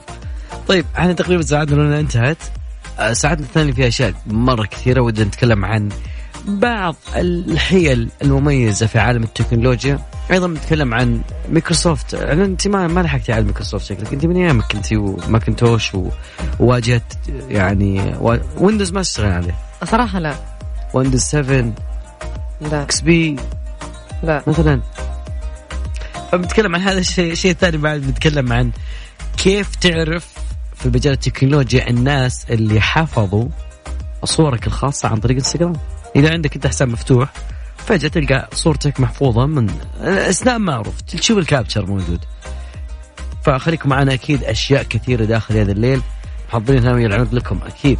طيب 0.67 0.85
إحنا 0.97 1.13
تقريبا 1.13 1.41
ساعتنا 1.43 1.75
لنا 1.75 1.99
انتهت. 1.99 2.37
آه، 2.99 3.13
ساعتنا 3.13 3.45
الثانية 3.45 3.71
فيها 3.71 3.87
أشياء 3.87 4.13
مرة 4.27 4.65
كثيرة 4.65 5.01
ودنا 5.01 5.25
نتكلم 5.25 5.65
عن 5.65 5.89
بعض 6.47 6.95
الحيل 7.15 8.09
المميزة 8.21 8.85
في 8.85 8.99
عالم 8.99 9.23
التكنولوجيا. 9.23 9.99
أيضا 10.31 10.47
نتكلم 10.47 10.93
عن 10.93 11.21
مايكروسوفت 11.51 12.13
أنا 12.13 12.45
أنت 12.45 12.67
ما 12.67 12.87
ما 12.87 13.01
لحقتي 13.01 13.33
على 13.33 13.43
مايكروسوفت 13.43 13.85
شكلك. 13.85 14.13
أنت 14.13 14.25
من 14.25 14.35
أيامك 14.35 14.63
كنتي 14.71 14.97
وماكنتوش 14.97 15.95
و- 15.95 16.09
وواجهت 16.59 17.13
يعني 17.49 18.15
ويندوز 18.57 18.91
ما 18.91 19.01
تشتغل 19.01 19.31
عليه. 19.31 19.55
صراحة 19.83 20.19
لا. 20.19 20.35
ويندوز 20.93 21.21
7 21.21 21.73
لا. 22.71 22.81
إكس 22.83 23.01
بي 23.01 23.35
لا. 24.23 24.43
مثلا. 24.47 24.81
فبنتكلم 26.31 26.75
عن 26.75 26.81
هذا 26.81 26.99
الشيء 26.99 27.31
الشيء 27.31 27.51
الثاني 27.51 27.77
بعد 27.77 28.01
بنتكلم 28.01 28.53
عن 28.53 28.71
كيف 29.37 29.75
تعرف 29.75 30.32
في 30.83 30.89
مجال 30.89 31.13
التكنولوجيا 31.13 31.89
الناس 31.89 32.45
اللي 32.49 32.81
حفظوا 32.81 33.45
صورك 34.23 34.67
الخاصة 34.67 35.09
عن 35.09 35.17
طريق 35.17 35.37
انستغرام 35.37 35.73
إذا 36.15 36.31
عندك 36.31 36.55
أنت 36.55 36.67
حساب 36.67 36.87
مفتوح 36.87 37.33
فجأة 37.77 38.09
تلقى 38.09 38.49
صورتك 38.53 38.99
محفوظة 38.99 39.45
من 39.45 39.69
أثناء 40.01 40.59
معروف 40.59 41.01
تشوف 41.01 41.37
ال 41.37 41.43
capture 41.43 41.85
موجود. 41.85 42.19
فخليكم 43.43 43.89
معنا 43.89 44.13
أكيد 44.13 44.43
أشياء 44.43 44.83
كثيرة 44.83 45.25
داخل 45.25 45.57
هذا 45.57 45.71
الليل. 45.71 46.01
محضرين 46.49 46.83
ناوي 46.83 47.05
العنود 47.05 47.33
لكم 47.33 47.59
أكيد. 47.65 47.99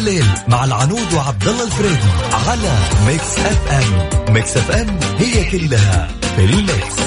الليل 0.00 0.24
مع 0.48 0.64
العنود 0.64 1.12
وعبد 1.14 1.48
الله 1.48 1.64
الفريدي 1.64 2.10
على 2.32 2.72
ميكس 3.06 3.38
اف 3.38 3.70
ام. 3.72 4.34
ميكس 4.34 4.56
اف 4.56 4.70
ام 4.70 4.98
هي 5.18 5.50
كلها 5.50 6.08
في 6.36 6.44
الميكس. 6.44 7.00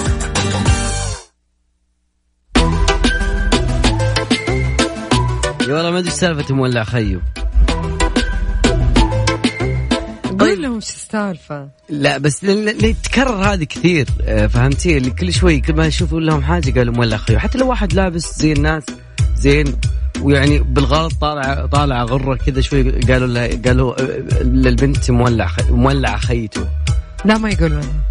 يا 5.67 5.73
والله 5.75 5.91
ما 5.91 5.99
أدري 5.99 6.09
سالفة 6.11 6.55
مولع 6.55 6.83
خيو 6.83 7.21
قول 10.29 10.39
طيب. 10.39 10.59
لهم 10.59 10.79
شو 10.79 10.93
السالفة. 10.93 11.69
لا 11.89 12.17
بس 12.17 12.43
ل- 12.43 12.65
ل- 12.65 12.77
ل- 12.89 12.95
تكرر 13.03 13.53
هذه 13.53 13.63
كثير 13.63 14.07
آه، 14.21 14.47
فهمتي؟ 14.47 14.97
اللي 14.97 15.09
كل 15.11 15.33
شوي 15.33 15.59
كل 15.59 15.73
ما 15.75 15.85
يشوفوا 15.87 16.19
لهم 16.19 16.43
حاجة 16.43 16.71
قالوا 16.79 16.93
مولع 16.93 17.17
خيو 17.17 17.39
حتى 17.39 17.57
لو 17.57 17.67
واحد 17.69 17.93
لابس 17.93 18.39
زي 18.39 18.53
الناس 18.53 18.83
زين 19.37 19.75
ويعني 20.21 20.59
بالغلط 20.59 21.13
طالع 21.21 21.65
طالع 21.65 22.03
غرة 22.03 22.35
كذا 22.35 22.61
شوي 22.61 22.91
قالوا 22.91 23.27
له 23.27 23.61
قالوا 23.65 24.01
آه، 24.01 24.43
للبنت 24.43 25.11
مولع 25.11 25.47
خي 25.47 25.71
مولع 25.71 26.17
خيته. 26.17 26.69
لا 27.25 27.37
ما 27.37 27.49
يقولون. 27.49 28.03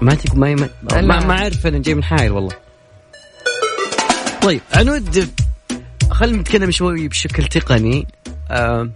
ما 0.00 0.14
تك 0.14 0.34
ما 0.34 0.54
ما, 0.54 0.68
لا. 0.92 1.00
ما, 1.02 1.26
ما 1.26 1.38
أعرف 1.38 1.66
أنا 1.66 1.78
جاي 1.78 1.94
من 1.94 2.04
حايل 2.04 2.32
والله. 2.32 2.54
طيب 4.42 4.60
عنود 4.74 5.28
خلينا 6.10 6.38
نتكلم 6.38 6.70
شوي 6.70 7.08
بشكل 7.08 7.44
تقني. 7.44 8.06
آه 8.50 8.90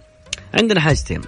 عندنا 0.53 0.79
حاجتين. 0.79 1.21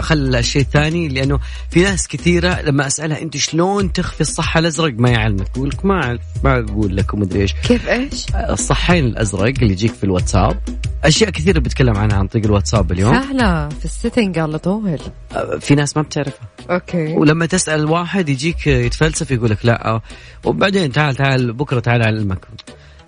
خل 0.00 0.36
الشيء 0.36 0.62
الثاني 0.62 1.08
لأنه 1.08 1.38
في 1.70 1.80
ناس 1.80 2.08
كثيرة 2.08 2.60
لما 2.60 2.86
أسألها 2.86 3.22
أنت 3.22 3.36
شلون 3.36 3.92
تخفي 3.92 4.20
الصحة 4.20 4.60
الأزرق؟ 4.60 4.94
ما 4.96 5.10
يعلمك 5.10 5.46
يقول 5.56 5.68
لك 5.68 5.84
ما 5.84 6.04
أعرف 6.04 6.20
ما 6.44 6.58
أقول 6.58 6.96
لك 6.96 7.14
ومدري 7.14 7.40
إيش. 7.42 7.52
كيف 7.52 7.88
إيش؟ 7.88 8.26
الصحين 8.34 9.04
الأزرق 9.04 9.54
اللي 9.62 9.72
يجيك 9.72 9.94
في 9.94 10.04
الواتساب. 10.04 10.60
أشياء 11.04 11.30
كثيرة 11.30 11.60
بتكلم 11.60 11.96
عنها 11.96 12.16
عن 12.16 12.26
طريق 12.26 12.44
الواتساب 12.44 12.92
اليوم. 12.92 13.14
سهلة 13.14 13.68
في 13.68 13.84
ال 13.84 13.91
setting 13.91 14.38
على 14.38 14.58
طول. 14.58 14.98
آه، 15.32 15.58
في 15.58 15.74
ناس 15.74 15.96
ما 15.96 16.02
بتعرفها. 16.02 16.48
okay. 16.70 17.12
ولما 17.12 17.46
تسأل 17.46 17.84
واحد 17.84 18.28
يجيك 18.28 18.66
يتفلسف 18.66 19.30
يقول 19.30 19.50
لك 19.50 19.66
لا. 19.66 20.00
وبعدين 20.44 20.92
تعال 20.92 21.14
تعال 21.14 21.52
بكرة 21.52 21.80
تعال 21.80 22.02
اعلمك 22.02 22.46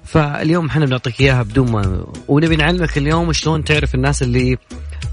فاليوم 0.04 0.66
إحنا 0.66 0.87
بنعطيك 0.87 1.20
إياها 1.20 1.42
بدون 1.42 1.70
ما 1.70 2.06
ونبي 2.28 2.56
نعلمك 2.56 2.99
اليوم 2.99 3.32
شلون 3.32 3.64
تعرف 3.64 3.94
الناس 3.94 4.23
اللي 4.23 4.58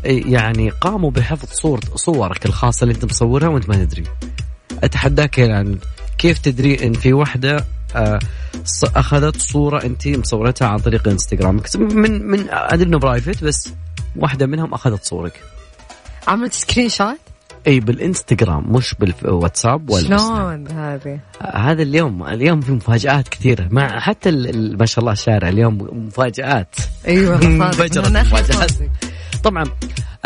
يعني 0.03 0.69
قاموا 0.69 1.11
بحفظ 1.11 1.49
صور 1.51 1.79
صورك 1.95 2.45
الخاصة 2.45 2.83
اللي 2.83 2.95
انت 2.95 3.05
مصورها 3.05 3.47
وانت 3.47 3.69
ما 3.69 3.85
تدري. 3.85 4.03
أتحداك 4.83 5.39
الآن 5.39 5.77
كيف 6.17 6.39
تدري 6.39 6.87
إن 6.87 6.93
في 6.93 7.13
وحدة 7.13 7.65
آه، 7.95 8.19
أخذت 8.83 9.37
صورة 9.37 9.83
أنت 9.83 10.07
مصورتها 10.07 10.67
عن 10.67 10.77
طريق 10.77 11.07
إنستغرام؟ 11.07 11.61
من 11.75 12.27
من 12.27 12.45
أدري 12.49 12.89
إنه 12.89 12.99
private 12.99 13.43
بس 13.43 13.73
واحدة 14.15 14.45
منهم 14.45 14.73
أخذت 14.73 15.03
صورك. 15.05 15.41
عملت 16.27 16.53
screenshot؟ 16.53 17.30
إي 17.67 17.79
بالإنستغرام 17.79 18.71
مش 18.73 18.95
بالواتساب 18.99 19.89
ولا. 19.89 20.03
شلون 20.03 20.67
هذه؟ 20.67 21.19
هذا 21.53 21.81
اليوم 21.81 22.27
اليوم 22.27 22.61
في 22.61 22.71
مفاجآت 22.71 23.27
كثيرة 23.27 23.67
مع 23.71 23.99
حتى 23.99 24.31
ما 24.79 24.85
شاء 24.85 24.99
الله 24.99 25.11
الشارع 25.11 25.49
اليوم 25.49 25.77
مفاجآت 26.07 26.75
أيوه. 27.07 27.39
صوتك. 27.71 28.89
طبعا 29.43 29.63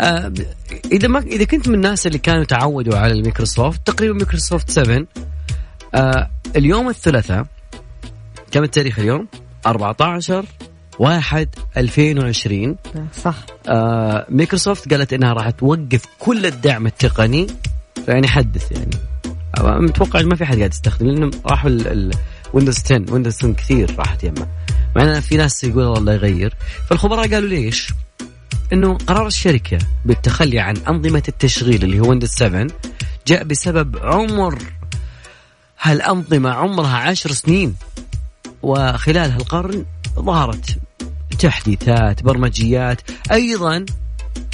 آه 0.00 0.32
إذا 0.92 1.08
ما 1.08 1.18
إذا 1.18 1.44
كنت 1.44 1.68
من 1.68 1.74
الناس 1.74 2.06
اللي 2.06 2.18
كانوا 2.18 2.44
تعودوا 2.44 2.98
على 2.98 3.12
الميكروسوفت 3.12 3.86
تقريبا 3.86 4.14
ميكروسوفت 4.14 4.70
7 4.70 5.06
آه 5.94 6.30
اليوم 6.56 6.88
الثلاثاء 6.88 7.46
كم 8.50 8.62
التاريخ 8.62 8.98
اليوم 8.98 9.26
14 9.66 10.44
1 10.98 11.48
2020 11.76 12.76
صح. 13.22 13.34
آه 13.68 14.26
مايكروسوفت 14.28 14.92
قالت 14.94 15.12
إنها 15.12 15.32
راح 15.32 15.50
توقف 15.50 16.04
كل 16.18 16.46
الدعم 16.46 16.86
التقني. 16.86 17.46
يعني 18.08 18.28
حدث 18.28 18.72
يعني. 18.72 18.90
متوقع 19.60 20.22
ما 20.22 20.36
في 20.36 20.44
حد 20.44 20.56
قاعد 20.58 20.70
يستخدم 20.70 21.06
لأنه 21.06 21.30
راحوا 21.46 21.70
ويندوز 22.52 22.78
10 22.84 23.12
ويندوز 23.12 23.36
10 23.36 23.52
كثير 23.52 23.94
راحت 23.98 24.24
يمه 24.24 24.46
مع 24.96 25.02
إن 25.02 25.20
في 25.20 25.36
ناس 25.36 25.64
يقول 25.64 25.98
الله 25.98 26.12
يغير. 26.12 26.54
فالخبراء 26.88 27.30
قالوا 27.30 27.48
ليش؟ 27.48 27.92
إنه 28.72 28.94
قرار 28.94 29.26
الشركة 29.26 29.78
بالتخلي 30.04 30.60
عن 30.60 30.76
أنظمة 30.76 31.22
التشغيل 31.28 31.84
اللي 31.84 32.00
هو 32.00 32.08
ويندوز 32.08 32.30
7 32.30 32.66
جاء 33.26 33.44
بسبب 33.44 33.98
عمر 34.02 34.58
هالأنظمة 35.82 36.50
عمرها 36.50 36.96
عشر 36.96 37.32
سنين. 37.32 37.76
وخلال 38.62 39.30
هالقرن 39.30 39.84
ظهرت 40.18 40.78
تحديثات 41.36 42.22
برمجيات 42.22 43.00
أيضا 43.32 43.86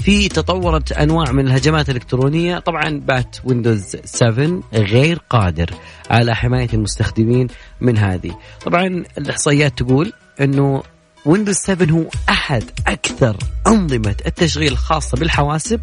في 0.02 0.28
تطورت 0.28 0.92
أنواع 0.92 1.32
من 1.32 1.46
الهجمات 1.46 1.90
الإلكترونية 1.90 2.58
طبعا 2.58 3.00
بات 3.04 3.36
ويندوز 3.44 3.96
7 4.04 4.60
غير 4.74 5.18
قادر 5.30 5.70
على 6.10 6.34
حماية 6.34 6.68
المستخدمين 6.74 7.46
من 7.80 7.98
هذه. 7.98 8.38
طبعا 8.66 9.04
الإحصائيات 9.18 9.78
تقول 9.78 10.12
إنه 10.40 10.82
ويندوز 11.24 11.56
7 11.56 11.90
هو 11.90 12.04
أحد 12.28 12.64
أكثر 12.86 13.36
أنظمة 13.66 14.14
التشغيل 14.26 14.72
الخاصة 14.72 15.18
بالحواسب 15.18 15.80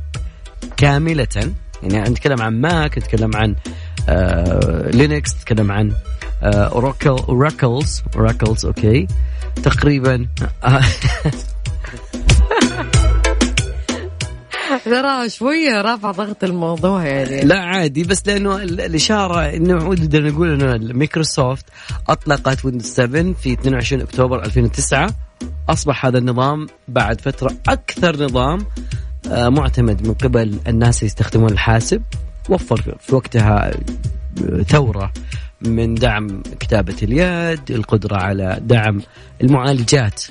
كاملة. 0.78 1.54
يعني 1.84 2.10
نتكلم 2.10 2.42
عن 2.42 2.62
ماك 2.62 2.98
نتكلم 2.98 3.36
عن 3.36 3.56
آه 4.10 4.90
لينكس 4.90 5.36
نتكلم 5.36 5.72
عن 5.72 5.92
آه 6.44 6.68
أوراكل 6.68 7.10
أوراكلز 7.10 8.04
أوراكلز 8.16 8.66
okay. 8.66 9.08
تقريبا. 9.64 10.28
ترى 14.86 15.30
شوية 15.30 15.82
رافع 15.82 16.12
ضغط 16.12 16.44
الموضوع 16.44 17.06
يعني. 17.06 17.42
لا 17.42 17.60
عادي 17.60 18.04
بس 18.04 18.28
لأنه 18.28 18.56
ال- 18.56 18.82
الإشارة 18.82 19.40
إنه 19.56 19.76
نقدر 19.76 20.28
نقول 20.32 20.62
إنه 20.64 20.94
مايكروسوفت 20.94 21.66
أطلقت 22.10 22.66
ويندوز 22.66 22.86
7 22.86 23.34
في 23.34 23.54
22 23.54 24.02
أكتوبر 24.02 24.46
2009 24.46 25.10
أصبح 25.70 26.06
هذا 26.06 26.18
النظام 26.18 26.68
بعد 26.88 27.22
فترة 27.22 27.52
أكثر 27.70 28.24
نظام 28.24 28.66
آه، 29.32 29.50
معتمد 29.50 30.08
من 30.08 30.14
قبل 30.14 30.60
الناس 30.68 30.98
اللي 30.98 31.06
يستخدمون 31.08 31.50
الحاسب. 31.52 32.02
وفر 32.50 32.98
في 33.00 33.16
وقتها 33.16 33.72
آه، 33.72 34.62
ثورة. 34.62 35.12
من 35.62 35.96
دعم 35.96 36.42
كتابة 36.60 36.96
اليد 37.04 37.72
القدرة 37.72 38.18
على 38.18 38.58
دعم 38.62 39.02
المعالجات. 39.44 40.24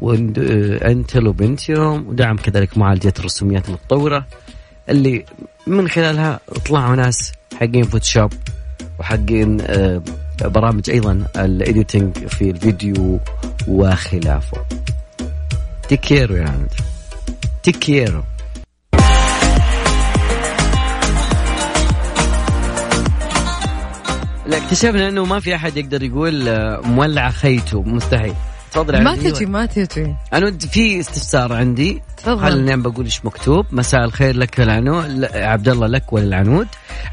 وند- 0.00 0.38
آه، 0.38 0.88
وبنتيوم 1.28 2.08
ودعم 2.08 2.36
كذلك 2.36 2.78
معالجات 2.78 3.18
الرسوميات 3.20 3.68
المتطورة 3.68 4.26
اللي 4.88 5.24
من 5.66 5.88
خلالها 5.88 6.40
طلعوا 6.68 6.96
ناس 6.96 7.32
حقين 7.54 7.82
فوتوشوب 7.84 8.32
وحقين 8.98 9.60
آه، 9.60 10.02
برامج 10.44 10.90
أيضا 10.90 11.26
ال 11.36 11.46
editing 11.46 12.18
في 12.26 12.50
الفيديو 12.50 13.20
وخلافه. 13.68 14.64
تكيرو 15.88 16.36
يا 16.36 16.44
عمد 16.48 16.72
تكيرو 17.62 18.22
لا 24.46 24.56
اكتشفنا 24.56 25.08
إنه 25.08 25.24
ما 25.24 25.40
في 25.40 25.54
أحد 25.54 25.76
يقدر 25.76 26.02
يقول 26.02 26.48
آه، 26.48 26.80
مولع 26.80 27.30
خيته 27.30 27.82
مستحيل. 27.82 28.34
تفضل 28.72 29.02
ما. 29.02 29.16
تجي 29.16 29.46
ما 29.46 29.66
تجي 29.66 30.14
أنا 30.32 30.58
في 30.58 31.00
استفسار 31.00 31.52
عندي. 31.52 32.02
تفضل. 32.16 32.40
خليني 32.40 32.76
بقول 32.76 33.04
إيش 33.04 33.24
مكتوب؟ 33.24 33.66
مساء 33.72 34.04
الخير 34.04 34.36
لك 34.36 34.60
العنود. 34.60 35.24
عبد 35.34 35.68
الله 35.68 35.86
لك 35.86 36.12
وللعنود 36.12 36.66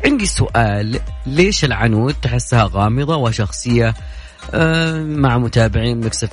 عندي 0.06 0.26
سؤال. 0.26 1.00
ليش 1.26 1.66
العنود 1.66 2.16
تحسها 2.22 2.70
غامضة 2.74 3.16
وشخصية 3.16 3.94
آه، 4.54 5.04
مع 5.04 5.38
متابعين 5.38 6.00
مكسف 6.00 6.30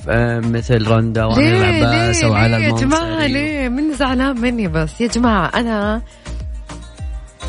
مثل 0.53 0.87
رندا 0.87 1.25
وامير 1.25 1.51
ليه؟ 1.51 1.79
العباس 1.79 2.17
ليه؟ 2.23 2.27
أو 2.27 2.33
على 2.33 2.57
ليه 2.57 2.65
يا 2.65 2.69
المنصري 2.69 3.27
ليه؟ 3.27 3.69
من 3.69 3.93
زعلان 3.93 4.41
مني 4.41 4.67
بس. 4.67 5.01
يا 5.01 5.07
جماعة 5.07 5.51
أنا 5.55 6.01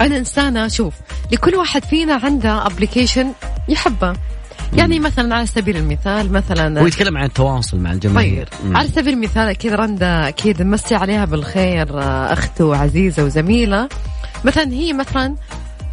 أنا 0.07 0.19
إنسانة 0.19 0.69
شوف 0.69 0.95
لكل 1.33 1.55
واحد 1.55 1.85
فينا 1.85 2.15
عنده 2.15 2.67
ابلكيشن 2.67 3.33
يحبه. 3.69 4.12
يعني 4.73 4.99
مثلا 4.99 5.35
على 5.35 5.47
سبيل 5.47 5.77
المثال 5.77 6.33
مثلا 6.33 6.81
هو 6.81 6.87
يتكلم 6.87 7.19
عن 7.19 7.25
التواصل 7.25 7.79
مع 7.79 7.93
الجماهير. 7.93 8.49
طيب. 8.62 8.77
على 8.77 8.88
سبيل 8.88 9.15
المثال 9.15 9.49
أكيد 9.49 9.73
رندا 9.73 10.29
أكيد 10.29 10.62
نمسي 10.62 10.95
عليها 10.95 11.25
بالخير 11.25 12.01
آه، 12.01 12.33
أخته 12.33 12.65
وعزيزه 12.65 13.25
وزميلة. 13.25 13.88
مثلا 14.45 14.73
هي 14.73 14.93
مثلا 14.93 15.35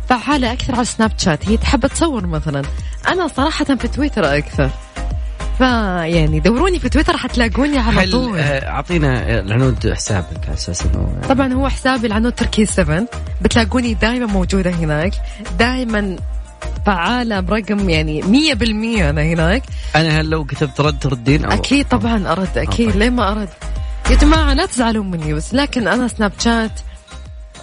فعالة 0.10 0.54
أكثر 0.54 0.76
على 0.76 0.86
سناب 0.86 1.12
شات 1.18 1.50
هي 1.50 1.58
تحب 1.58 1.88
تصور 1.88 2.28
مثلا. 2.28 2.62
أنا 3.08 3.28
صراحة 3.28 3.66
في 3.66 3.88
تويتر 3.88 4.38
أكثر. 4.38 4.70
فيعني 5.60 6.40
دوروني 6.40 6.80
في 6.80 6.90
تويتر 6.90 7.18
حتلاقوني 7.18 7.78
على 7.78 8.12
طول. 8.12 8.40
آه، 8.40 8.70
أعطينا 8.70 9.40
العنود 9.40 9.94
حسابك 9.94 10.46
على 10.46 10.54
أساس 10.54 10.82
إنه 10.82 11.22
طبعا 11.30 11.54
هو 11.54 11.70
حسابي 11.70 12.08
العنود 12.08 12.34
تركي 12.34 12.66
7 12.66 13.06
بتلاقوني 13.42 13.94
دائما 13.94 14.26
موجودة 14.26 14.72
هناك. 14.72 15.12
دائما 15.60 16.16
فعالة 16.86 17.40
برقم 17.40 17.90
يعني 17.90 18.22
100% 18.22 19.10
أنا 19.10 19.22
هناك. 19.22 19.64
أنا 19.96 20.22
هل 20.22 20.30
لو 20.30 20.46
كتبت 20.46 20.82
رد 20.82 21.00
تردين 21.00 21.46
أو 21.46 21.52
أكيد 21.52 21.88
طبعا 21.88 22.32
أرد 22.32 22.58
أكيد 22.58 22.90
طيب. 22.92 23.00
ليه 23.00 23.10
ما 23.10 23.32
أرد؟ 23.32 23.50
يا 24.10 24.16
جماعة 24.16 24.54
لا 24.54 24.66
تزعلون 24.66 25.12
مني 25.12 25.34
بس 25.34 25.54
لكن 25.54 25.88
أنا 25.88 26.08
سناب 26.08 26.32
شات 26.40 26.80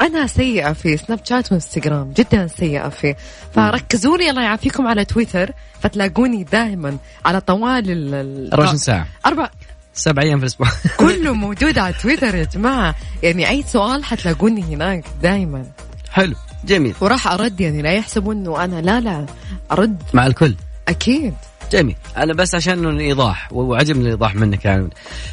أنا 0.00 0.26
سيئة 0.26 0.72
فيه 0.72 0.96
سناب 0.96 1.20
شات 1.24 1.52
وإنستغرام 1.52 2.12
جدا 2.12 2.46
سيئة 2.46 2.88
فيه 2.88 3.16
فركزوا 3.54 4.16
لي 4.16 4.30
الله 4.30 4.42
يعافيكم 4.42 4.86
على 4.86 5.04
تويتر 5.04 5.50
فتلاقوني 5.80 6.44
دائما 6.44 6.96
على 7.24 7.40
طوال 7.40 7.90
ال- 7.90 8.14
ال 8.14 8.52
24 8.52 8.78
ساعة. 8.78 9.06
أربع 9.26 9.50
سبع 9.94 10.22
أيام 10.22 10.38
في 10.38 10.42
الأسبوع. 10.44 10.68
كله 11.00 11.32
موجود 11.34 11.78
على 11.78 11.94
تويتر 12.02 12.34
يا 12.34 12.44
جماعة. 12.44 12.94
يعني 13.22 13.48
أي 13.48 13.62
سؤال 13.62 14.04
حتلاقوني 14.04 14.62
هناك 14.62 15.04
دائما. 15.22 15.66
حلو. 16.12 16.34
جميل. 16.64 16.94
وراح 17.00 17.26
أرد 17.28 17.60
يعني 17.60 17.82
لا 17.82 17.92
يحسبوا 17.92 18.32
إنه 18.32 18.64
أنا 18.64 18.80
لا 18.80 19.00
لا 19.00 19.26
أرد. 19.72 20.02
مع 20.14 20.26
الكل. 20.26 20.54
أكيد. 20.88 21.34
جميل. 21.72 21.96
أنا 22.16 22.34
بس 22.34 22.54
عشان 22.54 22.84
الإيضاح 22.86 23.52
وعجبني 23.52 24.02
الإيضاح 24.04 24.34
منك 24.34 24.64
يعني. 24.64 24.88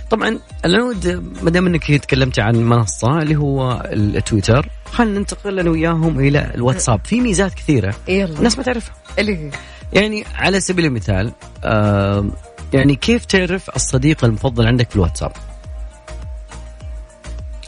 طبعا 0.10 0.40
العنود 0.66 1.24
ما 1.42 1.50
دام 1.50 1.68
إنك 1.68 1.92
تكلمتي 1.92 2.42
عن 2.42 2.56
منصة 2.56 3.22
اللي 3.22 3.36
هو 3.36 3.84
التويتر 3.94 4.70
خلينا 4.86 5.20
ننتقل 5.20 5.60
أنا 5.60 5.70
وياهم 5.70 6.20
إلى 6.20 6.52
الواتساب. 6.56 7.02
في 7.06 7.22
ميزات 7.22 7.54
كثيرة 7.54 7.96
يلا. 8.08 8.38
الناس 8.38 8.58
ما 8.58 8.64
تعرفها. 8.64 8.96
اللي 9.20 9.38
هي؟ 9.38 9.52
يعني 9.94 10.24
على 10.36 10.60
سبيل 10.60 10.86
المثال 10.86 11.32
آه 11.64 12.26
يعني 12.74 12.96
كيف 12.96 13.26
تعرف 13.26 13.70
الصديق 13.76 14.26
المفضل 14.26 14.68
عندك 14.68 14.90
في 14.90 14.96
الواتساب؟ 14.96 15.32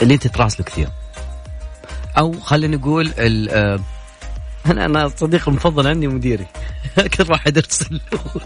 اللي 0.02 0.14
أنت 0.14 0.28
تراسله 0.28 0.66
كثير. 0.66 0.88
أو 2.18 2.40
خلينا 2.40 2.78
نقول 2.78 3.12
أنا 4.72 4.86
أنا 4.86 5.06
الصديق 5.06 5.50
المفضل 5.50 5.88
عندي 5.88 6.08
مديري 6.08 6.46
كل 7.18 7.26
واحد 7.30 7.58
يرسل 7.58 8.02
له. 8.14 8.42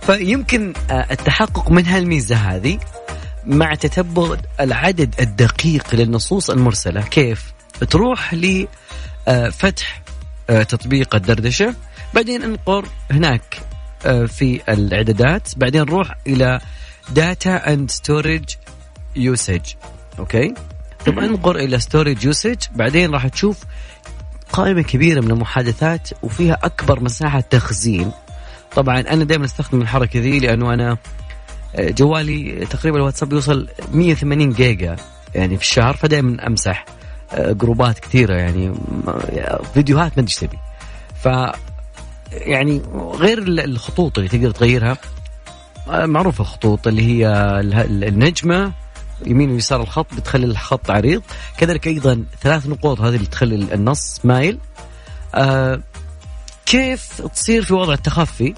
فيمكن 0.00 0.72
آه، 0.90 1.06
التحقق 1.10 1.70
من 1.70 1.86
هالميزة 1.86 2.36
هذه 2.36 2.78
مع 3.46 3.74
تتبع 3.74 4.36
العدد 4.60 5.14
الدقيق 5.20 5.94
للنصوص 5.94 6.50
المرسلة. 6.50 7.00
كيف؟ 7.00 7.52
تروح 7.90 8.34
لفتح 8.34 10.02
تطبيق 10.48 11.14
الدردشة 11.14 11.74
بعدين 12.14 12.42
انقر 12.42 12.86
هناك 13.10 13.60
آه، 14.06 14.26
في 14.26 14.60
الإعدادات 14.68 15.48
بعدين 15.56 15.82
نروح 15.82 16.14
إلى 16.26 16.60
data 17.10 17.72
and 17.72 17.90
storage 17.90 18.44
usage 19.16 19.60
okay؟ 20.18 20.54
ثم 21.04 21.18
انقر 21.18 21.56
إلى 21.56 21.78
storage 21.78 22.24
usage 22.24 22.56
بعدين 22.74 23.10
راح 23.10 23.28
تشوف 23.28 23.64
قائمة 24.52 24.82
كبيرة 24.82 25.20
من 25.20 25.30
المحادثات 25.30 26.08
وفيها 26.22 26.58
أكبر 26.62 27.00
مساحة 27.00 27.40
تخزين. 27.40 28.10
طبعا 28.76 29.00
أنا 29.00 29.24
دائما 29.24 29.44
أستخدم 29.44 29.82
الحركة 29.82 30.20
ذي 30.20 30.40
لأنه 30.40 30.74
أنا 30.74 30.96
آه، 31.76 31.90
جوالي 31.90 32.66
تقريبا 32.70 32.96
الواتساب 32.98 33.32
يوصل 33.32 33.68
180 33.92 34.52
جيجا 34.52 34.96
يعني 35.34 35.56
في 35.56 35.62
الشهر 35.62 35.96
فدائما 35.96 36.46
أمسح 36.46 36.84
آه، 37.32 37.52
جروبات 37.52 37.98
كثيرة 37.98 38.34
يعني 38.34 38.68
م- 38.68 38.76
فيديوهات 39.74 40.12
ما 40.18 40.22
أدري 40.22 40.26
إيش 40.26 40.34
تبي. 40.36 40.58
ف 41.22 41.28
يعني 42.32 42.82
غير 43.14 43.38
ال- 43.38 43.60
الخطوط 43.60 44.18
اللي 44.18 44.30
تقدر 44.30 44.50
تغيرها 44.50 44.96
آه، 45.90 46.06
معروفة 46.06 46.42
الخطوط 46.42 46.86
اللي 46.86 47.02
هي 47.02 47.28
ال- 47.60 48.04
النجمة 48.04 48.72
يمين 49.26 49.50
ويسار 49.50 49.82
الخط 49.82 50.14
بتخلي 50.14 50.46
الخط 50.46 50.90
عريض. 50.90 51.22
كذلك 51.58 51.86
أيضا 51.86 52.24
ثلاث 52.40 52.66
نقوط 52.66 53.00
هذه 53.00 53.14
اللي 53.16 53.26
تخلي 53.26 53.54
النص 53.54 54.20
مايل. 54.24 54.58
آه 55.34 55.80
كيف 56.66 57.22
تصير 57.34 57.62
في 57.62 57.74
وضع 57.74 57.92
التخفي؟ 57.92 58.54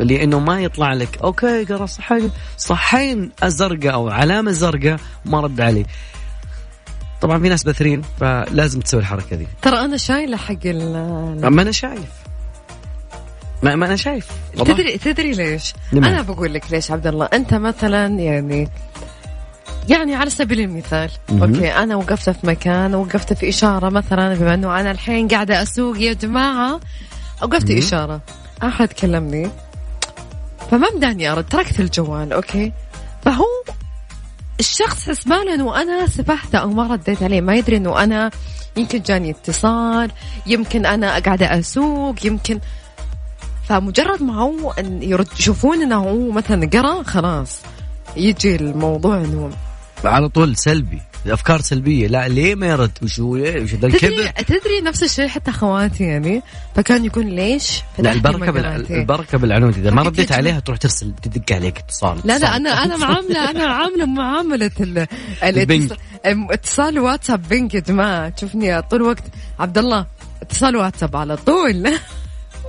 اللي 0.00 0.24
انه 0.24 0.38
ما 0.38 0.60
يطلع 0.60 0.92
لك 0.92 1.18
okay 1.24 1.64
قرا 1.64 1.86
صحين 1.86 2.30
صحين 2.58 3.30
الزرقاء 3.44 3.94
أو 3.94 4.08
علامة 4.08 4.52
زرقاء 4.52 5.00
ما 5.24 5.40
رد 5.40 5.60
علي 5.60 5.86
طبعا 7.20 7.38
في 7.38 7.48
ناس 7.48 7.64
بثرين 7.64 8.02
فلازم 8.20 8.80
تسوي 8.80 9.00
الحركة 9.00 9.36
دي 9.36 9.46
ترى 9.62 9.78
أنا 9.78 9.96
شايلة 9.96 10.36
حق 10.36 10.54
ال 10.64 11.52
ما 11.54 11.62
أنا 11.62 11.72
شايف. 11.72 12.10
ما, 13.62 13.74
ما 13.74 13.86
أنا 13.86 13.96
شايف. 13.96 14.28
والله. 14.58 14.74
تدري 14.74 14.98
تدري 14.98 15.32
ليش؟ 15.32 15.74
أنا 15.92 16.22
بقول 16.22 16.54
لك 16.54 16.64
ليش 16.70 16.90
عبد 16.90 17.06
الله 17.06 17.28
أنت 17.32 17.54
مثلا 17.54 18.06
يعني 18.06 18.68
يعني 19.88 20.14
على 20.14 20.30
سبيل 20.30 20.60
المثال. 20.60 21.10
okay 21.30 21.72
أنا 21.72 21.96
وقفت 21.96 22.30
في 22.30 22.46
مكان 22.46 22.94
وقفت 22.94 23.32
في 23.32 23.48
إشارة 23.48 23.88
مثلا 23.88 24.34
بما 24.34 24.54
إنه 24.54 24.80
أنا 24.80 24.90
الحين 24.90 25.28
قاعدة 25.28 25.62
أسوق 25.62 26.00
يا 26.00 26.12
جماعة 26.12 26.80
وقفت 27.42 27.68
مهم. 27.68 27.78
إشارة. 27.78 28.20
أحد 28.62 28.88
كلمني 28.92 29.50
فما 30.70 30.88
مداني 30.96 31.32
أرد 31.32 31.48
تركت 31.48 31.80
الجوال. 31.80 32.32
okay. 32.32 32.72
فهو 33.22 33.44
الشخص 34.60 35.08
حسبان 35.08 35.48
إنه 35.48 35.82
أنا 35.82 36.06
سفحته 36.06 36.58
أو 36.58 36.70
ما 36.70 36.86
رديت 36.86 37.22
عليه. 37.22 37.40
ما 37.40 37.54
يدري 37.54 37.76
إنه 37.76 38.04
أنا 38.04 38.30
يمكن 38.76 39.02
جاني 39.02 39.30
اتصال 39.30 40.10
يمكن 40.46 40.86
أنا 40.86 41.18
قاعدة 41.18 41.58
أسوق 41.58 42.26
يمكن 42.26 42.60
فمجرد 43.68 44.22
ما 44.22 44.34
هو 44.34 44.70
إن 44.70 45.02
يرد 45.02 45.28
يشوفون 45.38 45.82
إنه 45.82 45.96
هو 45.96 46.30
مثلا 46.30 46.66
قرأ 46.66 47.02
خلاص 47.02 47.60
يجي 48.16 48.56
الموضوع 48.56 49.16
إنه 49.16 49.50
على 50.04 50.28
طول 50.28 50.56
سلبي 50.56 51.00
أفكار 51.26 51.60
سلبية. 51.60 52.06
لا 52.06 52.28
ليه 52.28 52.54
ما 52.54 52.66
يرد؟ 52.66 52.98
وش 53.02 53.20
هو؟ 53.20 53.30
وش 53.32 53.74
ذا 53.74 53.88
تدري 53.88 54.08
الكبر 54.08 54.42
تدري 54.46 54.80
نفس 54.84 55.02
الشيء 55.02 55.28
حتى 55.28 55.50
أخواتي 55.50 56.04
يعني؟ 56.04 56.42
فكان 56.74 57.04
يكون 57.04 57.26
ليش؟ 57.26 57.82
لا 57.98 58.12
البركة 58.12 58.52
بال... 58.52 58.92
البركة 58.92 59.38
بالعنود. 59.38 59.78
إذا 59.78 59.90
ما 59.90 60.02
رديت. 60.02 60.32
عليها 60.32 60.60
تروح 60.60 60.78
ترسل 60.78 61.12
تدق 61.22 61.52
عليك 61.52 61.78
اتصال. 61.78 62.18
لا 62.24 62.38
لا. 62.38 62.56
أنا 62.56 62.84
أنا 62.84 62.96
معامله 62.96 63.50
أنا 63.50 63.64
عامله 63.64 64.06
معاملة 64.06 64.70
ال-. 64.80 65.06
الاتصال 65.42 65.98
اتصال 66.50 66.98
واتساب 66.98 67.48
بنك 67.48 67.74
يا 67.74 67.80
جماعة. 67.80 68.28
تشوفني 68.28 68.82
طول 68.82 69.00
الوقت 69.02 69.24
عبد 69.58 69.78
الله 69.78 70.06
اتصال 70.42 70.76
واتساب 70.76 71.16
على 71.16 71.36
طول. 71.36 71.98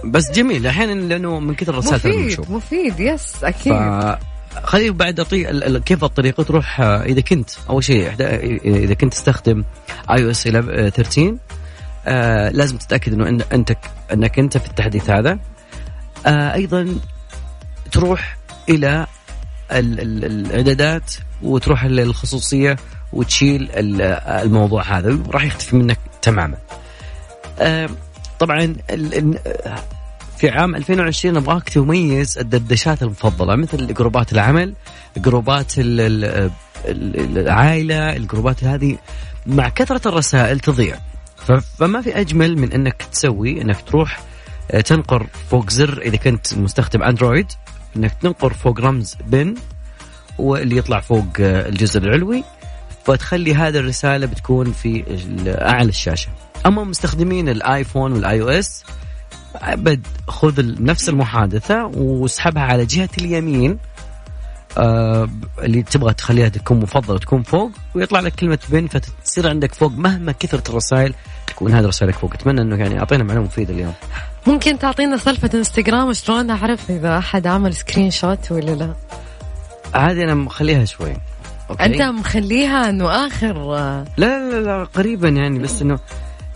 بس 0.05 0.31
جميل. 0.31 0.67
أحيانا 0.67 0.93
لأنه 0.93 1.39
من 1.39 1.55
كثر 1.55 1.73
الرسائل 1.73 2.25
مفيد 2.25 2.51
مفيد 2.51 2.99
يس 2.99 3.21
ف 3.21 3.45
أكيد 3.45 3.73
خليني 4.63 4.89
بعد 4.91 5.19
ال- 5.65 5.83
كيف 5.83 6.03
الطريقة 6.03 6.43
تروح 6.43 6.81
آه، 6.81 7.03
إذا 7.03 7.21
كنت 7.21 7.49
أول 7.69 7.83
شيء 7.83 8.11
إذا 8.65 8.93
كنت 8.93 9.13
تستخدم 9.13 9.63
اي 10.11 10.25
أو 10.25 10.29
اس 10.31 10.43
13 10.43 11.37
آه 12.07 12.49
لازم 12.49 12.77
تتأكد 12.77 13.13
إنه 13.13 13.45
أنت 13.53 13.75
إنك 14.13 14.39
أنت 14.39 14.57
في 14.57 14.67
التحديث 14.67 15.09
هذا. 15.09 15.39
آه 16.25 16.53
أيضا 16.53 16.95
تروح 17.91 18.37
إلى 18.69 19.07
ال- 19.71 19.99
ال- 19.99 20.25
الإعدادات 20.25 21.13
وتروح 21.41 21.85
للخصوصية 21.85 22.75
وتشيل 23.13 23.69
ال- 23.71 24.01
الموضوع 24.43 24.83
هذا. 24.97 25.19
راح 25.29 25.43
يختفي 25.43 25.75
منك 25.75 25.99
تماما. 26.21 26.57
آه 27.59 27.89
طبعا 28.39 28.75
في 30.37 30.49
عام 30.49 30.75
2020 30.75 31.37
أبغاك 31.37 31.69
تميز 31.69 32.37
الدردشات 32.37 33.03
المفضلة 33.03 33.55
مثل 33.55 33.93
جروبات 33.93 34.31
العمل 34.33 34.73
groups 35.17 35.79
ال- 35.79 36.01
ال- 36.01 36.51
ال- 36.85 37.37
العائلة 37.37 38.15
الجروبات 38.15 38.63
هذه 38.63 38.97
مع 39.45 39.69
كثرة 39.69 40.07
الرسائل 40.07 40.59
تضيع. 40.59 40.97
فما 41.79 42.01
في 42.01 42.19
أجمل 42.19 42.57
من 42.57 42.73
إنك 42.73 43.03
تسوي 43.11 43.61
إنك 43.61 43.81
تروح 43.81 44.19
آه، 44.71 44.81
تنقر 44.81 45.27
فوق 45.51 45.69
زر 45.69 46.01
إذا 46.01 46.17
كنت 46.17 46.53
مستخدم 46.53 47.03
أندرويد 47.03 47.47
إنك 47.95 48.13
تنقر 48.21 48.53
فوق 48.53 48.79
رمز 48.79 49.17
pin 49.27 49.55
واللي 50.37 50.77
يطلع 50.77 50.99
فوق 50.99 51.25
آه، 51.39 51.69
الجزء 51.69 51.99
العلوي 51.99 52.43
فتخلي 53.05 53.55
هذه 53.55 53.77
الرسالة 53.77 54.25
بتكون 54.25 54.71
في 54.71 55.03
أعلى 55.47 55.89
الشاشة. 55.89 56.29
أما 56.65 56.83
مستخدمين 56.83 57.49
الآيفون 57.49 58.11
وال 58.11 58.41
iOS 58.41 58.83
أبد 59.55 60.07
خذ 60.27 60.83
نفس 60.83 61.09
المحادثة 61.09 61.85
واسحبها 61.85 62.63
على 62.63 62.85
جهة 62.85 63.09
اليمين 63.17 63.77
آه 64.77 65.29
اللي 65.59 65.83
تبغى 65.83 66.13
تخليها 66.13 66.49
تكون 66.49 66.79
مفضلة 66.79 67.17
تكون 67.17 67.43
فوق 67.43 67.71
ويطلع 67.95 68.19
لك 68.19 68.35
كلمة 68.35 68.59
pin 68.69 68.87
فتصير 68.87 69.49
عندك 69.49 69.73
فوق 69.73 69.91
مهما 69.91 70.31
كثرت 70.31 70.69
الرسائل 70.69 71.13
تكون 71.47 71.73
هذه 71.73 71.85
رسائلك 71.85 72.15
فوق. 72.15 72.33
أتمنى 72.33 72.61
إنه 72.61 72.75
يعني 72.75 72.99
أعطينا 72.99 73.23
معلومة 73.23 73.45
مفيدة 73.45 73.73
اليوم. 73.73 73.93
ممكن 74.47 74.79
تعطينا 74.79 75.17
سالفه 75.17 75.49
انستغرام 75.53 76.13
شلون 76.13 76.49
أعرف 76.49 76.91
إذا 76.91 77.17
أحد 77.17 77.47
عمل 77.47 77.73
screenshot 77.73 78.51
ولا 78.51 78.71
لا؟ 78.71 78.93
هذه 79.95 80.23
أنا 80.23 80.35
مخليها 80.35 80.85
شوي. 80.85 81.13
okay؟ 81.69 81.85
أنت 81.85 82.01
مخليها 82.01 82.89
إنه 82.89 83.27
آخر 83.27 83.75
آه، 83.77 84.05
لا 84.17 84.49
لا 84.49 84.61
لا 84.61 84.83
قريبا 84.83 85.29
يعني 85.29 85.59
بس 85.59 85.81
إنه 85.81 85.99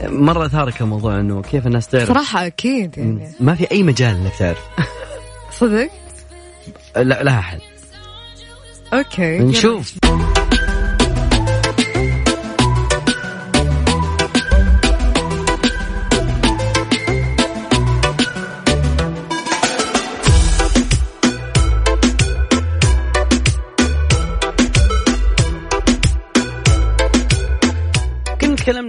مرة 0.03 0.45
أثارت 0.45 0.81
الموضوع 0.81 1.19
إنه 1.19 1.41
كيف 1.41 1.67
الناس 1.67 1.87
تعرف؟ 1.87 2.07
صراحة 2.07 2.45
أكيد 2.45 2.97
يعني. 2.97 3.31
ما 3.39 3.55
في 3.55 3.71
أي 3.71 3.83
مجال 3.83 4.15
إنك 4.15 4.35
تعرف. 4.39 4.65
صدق؟ 5.59 5.89
لا 6.95 7.23
لا 7.23 7.39
أحد. 7.39 7.59
أوكي 8.93 9.39
نشوف. 9.39 9.93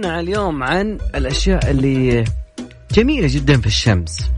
تكلمنا 0.01 0.19
اليوم 0.19 0.63
عن 0.63 0.97
الأشياء 1.15 1.71
اللي 1.71 2.23
جميلة 2.91 3.27
جدا 3.31 3.61
في 3.61 3.67
الشمس. 3.67 4.29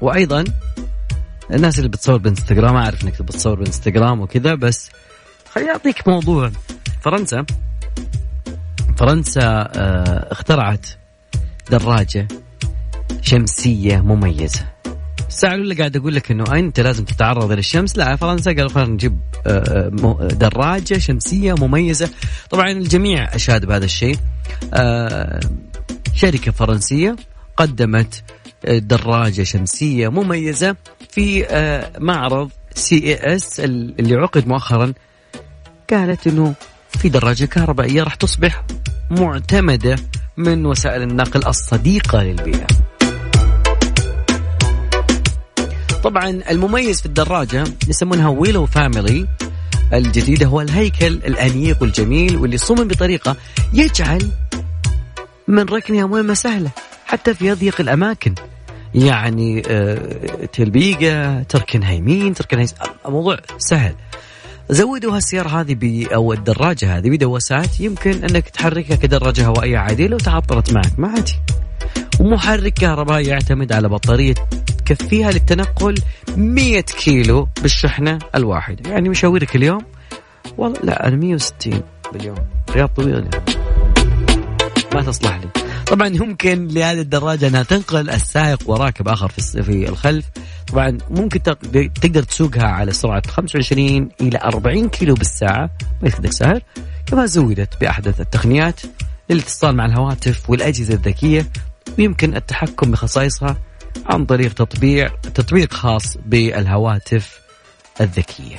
وأيضا 0.00 0.44
الناس 1.50 1.78
اللي 1.78 1.88
بتصور 1.88 2.16
بإنستغرام 2.16 2.76
أعرف 2.76 3.04
إنك 3.04 3.22
بتصور 3.22 3.54
بإنستغرام 3.54 4.20
وكذا 4.20 4.54
بس 4.54 4.90
خليني 5.50 5.70
أعطيك 5.70 6.08
موضوع. 6.08 6.50
فرنسا 7.00 7.46
فرنسا 8.96 9.42
آه، 9.42 10.32
اخترعت 10.32 10.86
دراجة 11.70 12.28
شمسية 13.22 14.00
مميزة. 14.00 14.75
الساعة 15.28 15.54
الأولى 15.54 15.74
قاعد 15.74 15.96
أقول 15.96 16.14
لك 16.14 16.30
أنه 16.30 16.44
أنت 16.52 16.80
لازم 16.80 17.04
تتعرض 17.04 17.52
للشمس؟ 17.52 17.96
لا 17.96 18.16
فرنسا 18.16 18.52
قالوا 18.52 18.68
خلينا 18.68 18.90
نجيب 18.90 19.20
آه، 19.46 19.90
آه، 20.04 20.28
دراجة 20.28 20.98
شمسية 20.98 21.54
مميزة. 21.54 22.10
طبعا 22.50 22.70
الجميع 22.70 23.34
أشاد 23.34 23.66
بهذا 23.66 23.84
الشيء. 23.84 24.16
آه، 24.74 25.40
شركة 26.14 26.52
فرنسية 26.52 27.16
قدمت 27.56 28.22
دراجة 28.68 29.42
شمسية 29.42 30.08
مميزة 30.08 30.76
في 31.10 31.46
معرض 31.98 32.50
CES 32.74 33.60
اللي 33.60 34.14
عقد 34.14 34.48
مؤخرا 34.48 34.92
قالت 35.90 36.26
إنه 36.26 36.54
في 36.98 37.08
دراجة 37.08 37.44
كهربائية 37.44 38.02
راح 38.02 38.14
تصبح 38.14 38.64
معتمدة 39.10 39.96
من 40.36 40.66
وسائل 40.66 41.02
النقل 41.02 41.46
الصديقة 41.46 42.22
للبيئة. 42.22 42.66
طبعا 46.04 46.42
المميز 46.50 47.00
في 47.00 47.06
الدراجة 47.06 47.64
يسمونها 47.88 48.28
ويلو 48.28 48.66
فاميلي 48.66 49.26
الجديدة 49.92 50.46
هو 50.46 50.60
الهيكل 50.60 51.06
الأنيق 51.06 51.82
والجميل 51.82 52.36
واللي 52.36 52.58
صمم 52.58 52.88
بطريقة 52.88 53.36
يجعل 53.72 54.30
من 55.48 55.64
ركنها 55.64 56.06
مهمة 56.06 56.34
سهلة 56.34 56.70
حتى 57.06 57.34
في 57.34 57.52
أضيق 57.52 57.80
الأماكن. 57.80 58.34
يعني 58.94 59.62
آه 59.68 60.46
تلبيقة 60.52 61.42
تركنها 61.42 61.92
يمين 61.92 62.34
تركنها 62.34 62.62
يسار 62.62 62.90
الموضوع 63.06 63.38
سهل. 63.58 63.94
زودوا 64.70 65.16
هالسيارة 65.16 65.48
هذه 65.48 65.74
ب 65.74 66.06
أو 66.14 66.32
الدراجة 66.32 66.98
هذه 66.98 67.10
بدواسات. 67.10 67.80
يمكن 67.80 68.24
أنك 68.24 68.48
تحركها 68.48 68.96
كدراجة 68.96 69.46
هوائية 69.46 69.78
عادية 69.78 70.06
لو 70.06 70.18
تعطلت 70.18 70.72
معك 70.72 70.98
ما 70.98 71.08
عادي. 71.08 71.34
ومحرك 72.20 72.72
كهربائي 72.72 73.26
يعتمد 73.26 73.72
على 73.72 73.88
بطارية 73.88 74.34
تكفيها 74.86 75.30
للتنقل 75.30 75.94
100 76.36 76.80
كيلو 76.80 77.48
بالشحنة 77.62 78.18
الواحدة. 78.34 78.90
يعني 78.90 79.08
مشاويرك 79.08 79.56
اليوم؟ 79.56 79.84
والله 80.58 80.80
لا 80.82 81.08
أنا 81.08 81.16
160 81.16 81.82
باليوم. 82.12 82.36
رياض 82.70 82.88
طويل 82.88 83.28
ما 84.94 85.02
تصلح 85.02 85.36
لي. 85.36 85.48
طبعا 85.86 86.08
يمكن 86.08 86.68
لهذه 86.68 87.00
الدراجة 87.00 87.48
أنها 87.48 87.62
تنقل 87.62 88.10
السائق 88.10 88.70
وراكب 88.70 89.08
آخر 89.08 89.28
في 89.28 89.62
في 89.62 89.88
الخلف. 89.88 90.24
طبعا 90.66 90.98
ممكن 91.10 91.42
تقدر 91.42 92.22
تسوقها 92.22 92.66
على 92.66 92.92
سرعة 92.92 93.22
25 93.28 94.08
إلى 94.20 94.38
40 94.44 94.88
كيلو 94.88 95.14
بالساعة. 95.14 95.70
ما 96.02 96.08
ياخذك 96.08 96.32
سهل. 96.32 96.62
كما 97.06 97.26
زودت 97.26 97.80
بأحدث 97.80 98.20
التقنيات 98.20 98.80
للاتصال 99.30 99.76
مع 99.76 99.86
الهواتف 99.86 100.50
والأجهزة 100.50 100.94
الذكية. 100.94 101.46
ويمكن 101.98 102.36
التحكم 102.36 102.90
بخصائصها 102.90 103.56
عن 104.06 104.24
طريق 104.24 104.52
تطبيق 104.52 105.20
تطبيق 105.20 105.72
خاص 105.72 106.16
بالهواتف 106.26 107.40
الذكية. 108.00 108.56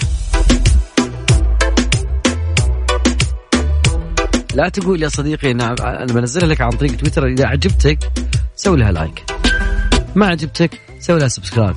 لا 4.54 4.70
تقول 4.70 5.04
يا 5.04 5.10
صديقي 5.10 5.52
أنا 5.52 5.76
أنا 5.82 6.14
بنزلها 6.14 6.48
لك 6.48 6.62
عن 6.62 6.70
طريق 6.70 6.96
تويتر 6.96 7.28
إذا 7.28 7.46
عجبتك 7.46 8.00
سوي 8.56 8.78
لها 8.78 8.92
like. 8.92 9.24
ما 10.16 10.28
عجبتك 10.28 10.82
سوي 11.00 11.20
لها 11.20 11.28
subscribe. 11.28 11.76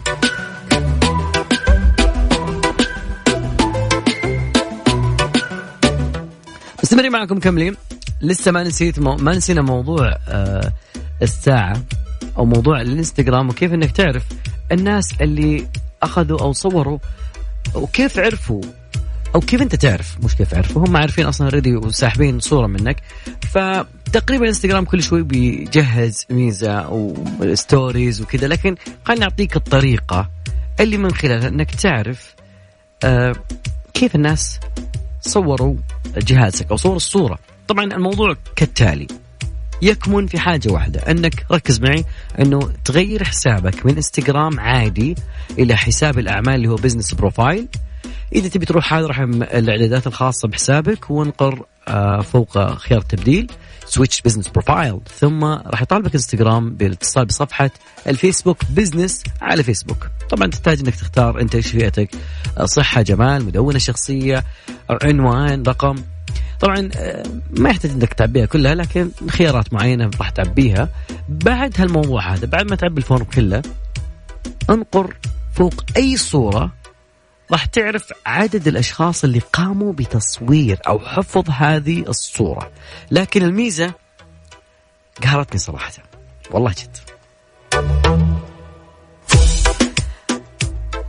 مستمرين 6.82 7.12
معكم 7.12 7.38
كملين 7.38 7.76
لسه 8.22 8.52
ما 8.52 8.62
نسيت 8.62 8.98
مو... 8.98 9.16
ما 9.16 9.34
نسينا 9.34 9.62
موضوع 9.62 10.18
آه 10.28 10.72
الساعة. 11.22 11.82
أو 12.38 12.44
موضوع 12.44 12.80
الإنستغرام 12.80 13.48
وكيف 13.48 13.74
إنك 13.74 13.90
تعرف 13.90 14.24
الناس 14.72 15.14
اللي 15.20 15.66
أخذوا 16.02 16.40
أو 16.40 16.52
صوروا 16.52 16.98
وكيف 17.74 18.18
عرفوا 18.18 18.62
أو 19.34 19.40
كيف 19.40 19.62
أنت 19.62 19.74
تعرف 19.74 20.16
مش 20.24 20.36
كيف 20.36 20.54
عرفوا 20.54 20.86
هم 20.86 20.96
عارفين 20.96 21.26
أصلا 21.26 21.46
already 21.46 21.76
وساحبين 21.76 22.40
صورة 22.40 22.66
منك. 22.66 22.96
فتقريبا 23.50 24.48
انستغرام 24.48 24.84
كل 24.84 25.02
شوي 25.02 25.22
بيجهز 25.22 26.26
ميزة 26.30 26.88
و 27.40 27.51
stories 27.51 28.22
وكذا 28.22 28.48
لكن 28.48 28.74
خليني 29.04 29.24
أعطيك 29.24 29.56
الطريقة 29.56 30.30
اللي 30.80 30.96
من 30.96 31.14
خلالها 31.14 31.48
إنك 31.48 31.70
تعرف 31.70 32.34
آه 33.04 33.34
كيف 33.94 34.14
الناس 34.14 34.60
صوروا 35.20 35.76
جهازك 36.16 36.70
أو 36.70 36.76
صوروا 36.76 36.96
الصورة. 36.96 37.38
طبعا 37.68 37.84
الموضوع 37.84 38.36
كالتالي. 38.56 39.06
يكمن 39.82 40.26
في 40.26 40.38
حاجة 40.38 40.72
واحدة 40.72 41.00
أنك 41.00 41.46
ركز 41.52 41.80
معي 41.80 42.04
أنه 42.38 42.72
تغير 42.84 43.24
حسابك 43.24 43.86
من 43.86 43.96
إنستغرام 43.96 44.60
عادي 44.60 45.14
إلى 45.58 45.76
حساب 45.76 46.18
الأعمال 46.18 46.54
اللي 46.54 46.68
هو 46.68 46.74
business 46.74 47.14
profile 47.14 47.68
إذا 48.34 48.48
تبي 48.48 48.66
تروح 48.66 48.94
هذا 48.94 49.06
راح 49.06 49.18
الإعدادات 49.20 50.06
الخاصة 50.06 50.48
بحسابك 50.48 51.10
وانقر 51.10 51.64
آه، 51.88 52.20
فوق 52.20 52.74
خيار 52.74 53.00
التبديل 53.00 53.50
switch 53.86 54.20
business 54.20 54.48
profile 54.48 55.00
ثم 55.18 55.44
راح 55.44 55.82
يطالبك 55.82 56.14
إنستغرام 56.14 56.74
بالاتصال 56.74 57.24
بصفحة 57.26 57.70
الفيسبوك 58.06 58.64
business 58.70 59.22
على 59.40 59.62
فيسبوك. 59.62 60.08
طبعا 60.30 60.46
تحتاج 60.46 60.80
إنك 60.80 60.94
تختار 60.94 61.40
أنت 61.40 61.54
إيش 61.54 61.66
فئتك 61.66 62.10
صحة 62.64 63.02
جمال 63.02 63.44
مدونة 63.44 63.78
شخصية 63.78 64.44
عنوان 65.02 65.62
رقم. 65.62 65.96
طبعا 66.60 66.88
آه، 66.96 67.22
ما 67.50 67.70
يحتاج 67.70 67.90
إنك 67.90 68.12
تعبيها 68.12 68.46
كلها 68.46 68.74
لكن 68.74 69.10
خيارات 69.28 69.72
معينة 69.72 70.10
راح 70.18 70.30
تعبيها. 70.30 70.88
بعد 71.28 71.80
هالموضوع 71.80 72.34
هذا 72.34 72.46
بعد 72.46 72.70
ما 72.70 72.76
تعبي 72.76 72.98
ال 72.98 73.04
form 73.04 73.24
كله 73.24 73.62
انقر 74.70 75.16
فوق 75.54 75.84
أي 75.96 76.16
صورة 76.16 76.72
راح 77.52 77.64
تعرف 77.64 78.12
عدد 78.26 78.68
الأشخاص 78.68 79.24
اللي 79.24 79.40
قاموا 79.52 79.92
بتصوير 79.92 80.78
أو 80.88 80.98
حفظ 80.98 81.50
هذه 81.50 82.04
الصورة. 82.08 82.70
لكن 83.10 83.42
الميزة 83.42 83.94
قهرتني 85.22 85.58
صراحة. 85.58 85.92
والله 86.50 86.70
جد. 86.70 86.96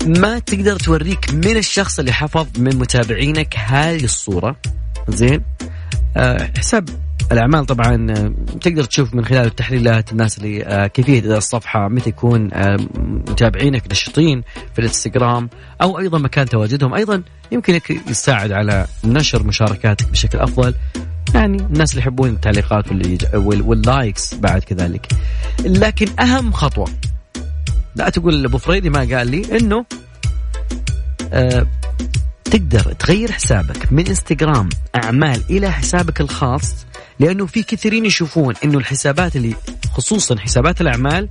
ما 0.05 0.39
تقدر 0.39 0.79
توريك 0.79 1.33
من 1.33 1.57
الشخص 1.57 1.99
اللي 1.99 2.11
حفظ 2.13 2.47
من 2.57 2.75
متابعينك 2.75 3.55
هذه 3.57 4.03
الصورة؟ 4.03 4.55
زين. 5.09 5.41
آه 6.17 6.51
حساب 6.57 6.89
الأعمال 7.31 7.65
طبعا 7.65 8.07
آه، 8.11 8.33
تقدر 8.61 8.83
تشوف 8.83 9.13
من 9.13 9.25
خلال 9.25 9.45
التحليلات 9.45 10.11
الناس 10.11 10.37
اللي 10.37 10.63
آه 10.65 10.87
كيفية 10.87 11.19
اداء 11.19 11.37
الصفحة 11.37 11.87
متى 11.87 12.09
يكون 12.09 12.49
متابعينك 13.29 13.83
نشطين 13.91 14.43
في 14.73 14.79
الإنستغرام 14.79 15.49
أو 15.81 15.99
أيضا 15.99 16.17
مكان 16.19 16.45
تواجدهم. 16.45 16.93
أيضا 16.93 17.23
يمكن 17.51 17.79
يساعد 18.09 18.51
على 18.51 18.87
نشر 19.03 19.43
مشاركاتك 19.43 20.09
بشكل 20.09 20.39
أفضل. 20.39 20.73
يعني 21.35 21.57
الناس 21.57 21.91
اللي 21.91 22.01
يحبون 22.01 22.29
التعليقات 22.29 22.85
وال 23.35 23.63
likes 23.63 24.33
بعد 24.33 24.63
كذلك. 24.63 25.07
لكن 25.65 26.07
أهم 26.19 26.51
خطوة 26.51 26.87
لا 27.95 28.09
تقول 28.09 28.45
ابو 28.45 28.57
فريدي 28.57 28.89
ما 28.89 28.99
قال 28.99 29.31
لي 29.31 29.57
إنه 29.57 29.85
تقدر 32.51 32.93
تغير 32.93 33.31
حسابك 33.31 33.91
من 33.91 34.07
إنستغرام 34.07 34.69
أعمال 34.95 35.43
إلى 35.49 35.71
حسابك 35.71 36.21
الخاص 36.21 36.85
لأنه 37.19 37.45
في 37.45 37.63
كثيرين 37.63 38.05
يشوفون 38.05 38.53
إنه 38.63 38.77
الحسابات 38.77 39.35
اللي 39.35 39.55
خصوصا 39.93 40.39
حسابات 40.39 40.81
الأعمال 40.81 41.29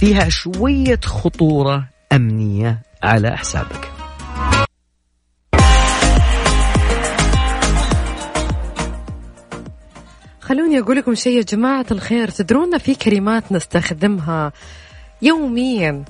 فيها 0.00 0.28
شوية 0.28 1.00
خطورة 1.04 1.88
أمنية 2.12 2.82
على 3.02 3.36
حسابك. 3.36 3.90
خلوني 10.40 10.78
أقول 10.78 10.96
لكم 10.96 11.14
شيء 11.14 11.36
يا 11.36 11.42
جماعة 11.42 11.86
الخير 11.90 12.28
تدرون 12.28 12.78
في 12.78 12.94
كلمات 12.94 13.52
نستخدمها 13.52 14.52
يوميا 15.22 16.04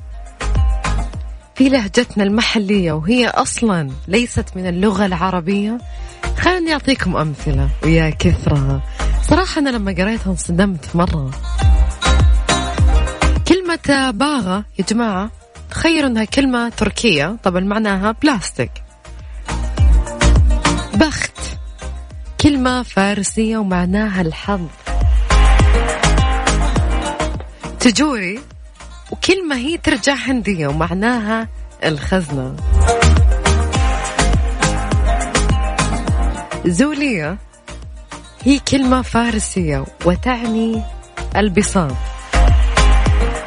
في 1.55 1.69
لهجتنا 1.69 2.25
المحلية 2.25 2.93
وهي 2.93 3.29
أصلا 3.29 3.91
ليست 4.09 4.45
من 4.57 4.67
اللغة 4.67 5.07
العربية. 5.07 5.79
خليني 6.39 6.73
أعطيكم 6.73 7.17
أمثلة 7.17 7.69
ويا 7.85 8.11
كثرة. 8.11 8.83
صراحة 9.23 9.59
أنا 9.59 9.71
لما 9.71 9.93
قريتها 9.93 10.31
انصدمت 10.31 10.97
مرة. 10.97 11.31
كلمة 13.49 14.11
باغة 14.11 14.65
يا 14.79 14.85
جماعة 14.89 15.31
تخيلوا 15.71 16.09
أنها 16.09 16.25
كلمة 16.25 16.69
تركية 16.69 17.37
طبعا 17.45 17.61
معناها 17.61 18.15
بلاستيك 18.23 18.71
بخت. 20.95 21.39
كلمة 22.41 22.83
فارسية 22.83 23.59
ومعناها 23.59 24.21
الحظ. 24.21 24.67
تجوري 27.81 28.41
وكلمة 29.11 29.57
هي 29.57 29.77
ترجع 29.79 30.15
هندية 30.15 30.67
ومعناها 30.67 31.49
الخزنة. 31.85 32.57
زولية 36.67 37.39
هي 38.43 38.59
كلمة 38.59 39.03
فارسية 39.03 39.85
وتعني 40.05 40.83
البساط 41.37 41.97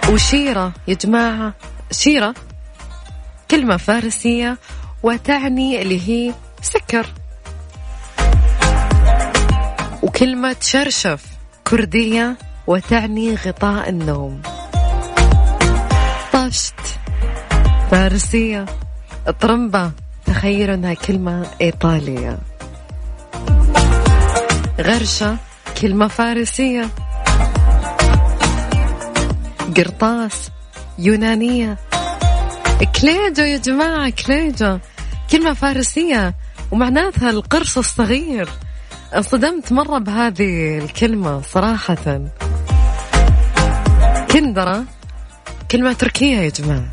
وشيرة 0.09 0.73
يا 0.87 0.93
جماعة 0.93 1.53
شيرة 1.91 2.33
كلمة 3.51 3.77
فارسية 3.77 4.57
وتعني 5.03 5.81
اللي 5.81 6.09
هي 6.09 6.33
سكر. 6.61 7.07
وكلمة 10.03 10.55
شرشف 10.61 11.25
كردية 11.67 12.37
وتعني 12.67 13.35
غطاء 13.35 13.89
النوم. 13.89 14.41
طشت 16.47 16.99
فارسية. 17.91 18.65
طرمبة 19.41 19.91
تخيلوا 20.25 20.75
انها 20.75 20.93
كلمة 20.93 21.45
إيطالية. 21.61 22.37
غرشة. 24.81 25.37
كلمة 25.81 26.07
فارسية. 26.07 26.89
قرطاس. 29.77 30.49
يونانية. 30.99 31.77
كليجو 33.01 33.43
يا 33.43 33.57
جماعة 33.57 34.09
كليجو. 34.09 34.77
كلمة 35.31 35.53
فارسية. 35.53 36.35
ومعناتها 36.71 37.29
القرص 37.29 37.77
الصغير. 37.77 38.49
انصدمت 39.15 39.71
مرة 39.71 39.97
بهذه 39.97 40.77
الكلمة 40.77 41.41
صراحة. 41.41 42.21
كندرة. 44.31 44.96
كلمة 45.71 45.93
تركية 45.93 46.37
يا 46.37 46.49
جماعة. 46.49 46.87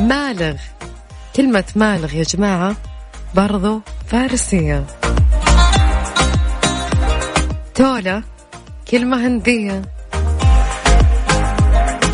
مالغ. 0.00 0.56
كلمة 1.36 1.64
مالغ 1.76 2.14
يا 2.14 2.22
جماعة 2.22 2.76
برضو 3.34 3.80
فارسية. 4.06 4.86
تولة. 7.74 8.22
كلمة 8.90 9.26
هندية. 9.26 9.82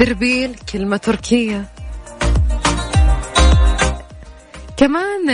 دربيل 0.00 0.54
كلمة 0.72 0.96
تركية. 0.96 1.64
كمان 4.76 5.30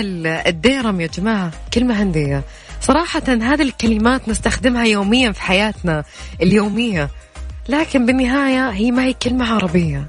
الديرم 0.46 1.00
يا 1.00 1.07
جماعة. 1.07 1.50
كلمة 1.74 2.02
هندية. 2.02 2.42
صراحة 2.80 3.22
هذه 3.28 3.62
الكلمات 3.62 4.28
نستخدمها 4.28 4.85
يوميا 4.85 5.33
في 5.33 5.42
حياتنا. 5.42 6.04
اليومية. 6.42 7.11
لكن 7.68 8.07
بالنهاية 8.07 8.70
هي 8.70 8.90
ما 8.90 9.05
هي 9.05 9.12
كلمة 9.12 9.55
عربية. 9.55 10.07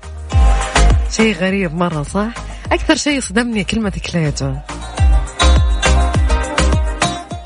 شيء 1.12 1.36
غريب 1.36 1.76
مرة 1.76 2.04
صح؟ 2.04 2.28
أكثر 2.72 2.96
شيء 2.96 3.20
صدمني 3.20 3.64
كلمة 3.64 3.94
كليجة 4.12 4.62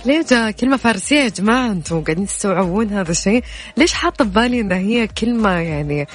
كليجة 0.03 0.51
كلمة 0.51 0.77
فارسية 0.77 1.23
يا 1.23 1.29
جماعة 1.29 1.71
أنتم 1.71 2.03
قاعدين 2.03 2.25
تستوعبون 2.25 2.89
هذا 2.89 3.11
الشيء. 3.11 3.43
ليش 3.77 3.93
حاطة 3.93 4.25
ببالي 4.25 4.61
أن 4.61 4.71
هي 4.71 5.07
كلمة 5.07 5.49
يعني 5.49 6.07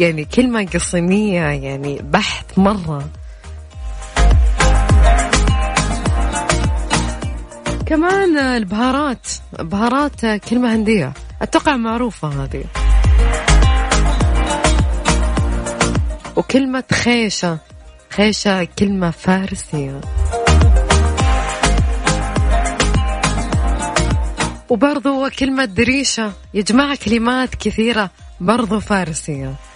يعني 0.00 0.24
كلمة 0.24 0.66
قصيمية 0.74 1.40
يعني 1.40 2.00
بحث 2.02 2.58
مرة؟ 2.58 3.08
كمان 7.86 8.38
البهارات 8.38 9.26
بهارات 9.58 10.26
كلمة 10.26 10.74
هندية. 10.74 11.12
أتوقع 11.42 11.76
معروفة 11.76 12.28
هذه. 12.28 12.64
وكلمة 16.38 16.84
خيشة. 16.92 17.58
خيشة 18.10 18.64
كلمة 18.78 19.10
فارسية. 19.10 20.00
وبرضو 24.68 25.28
كلمة 25.38 25.64
دريشة. 25.64 26.32
يا 26.54 26.62
جماعة 26.62 26.98
كلمات 27.04 27.54
كثيرة 27.54 28.10
برضو 28.40 28.80
فارسية. 28.80 29.54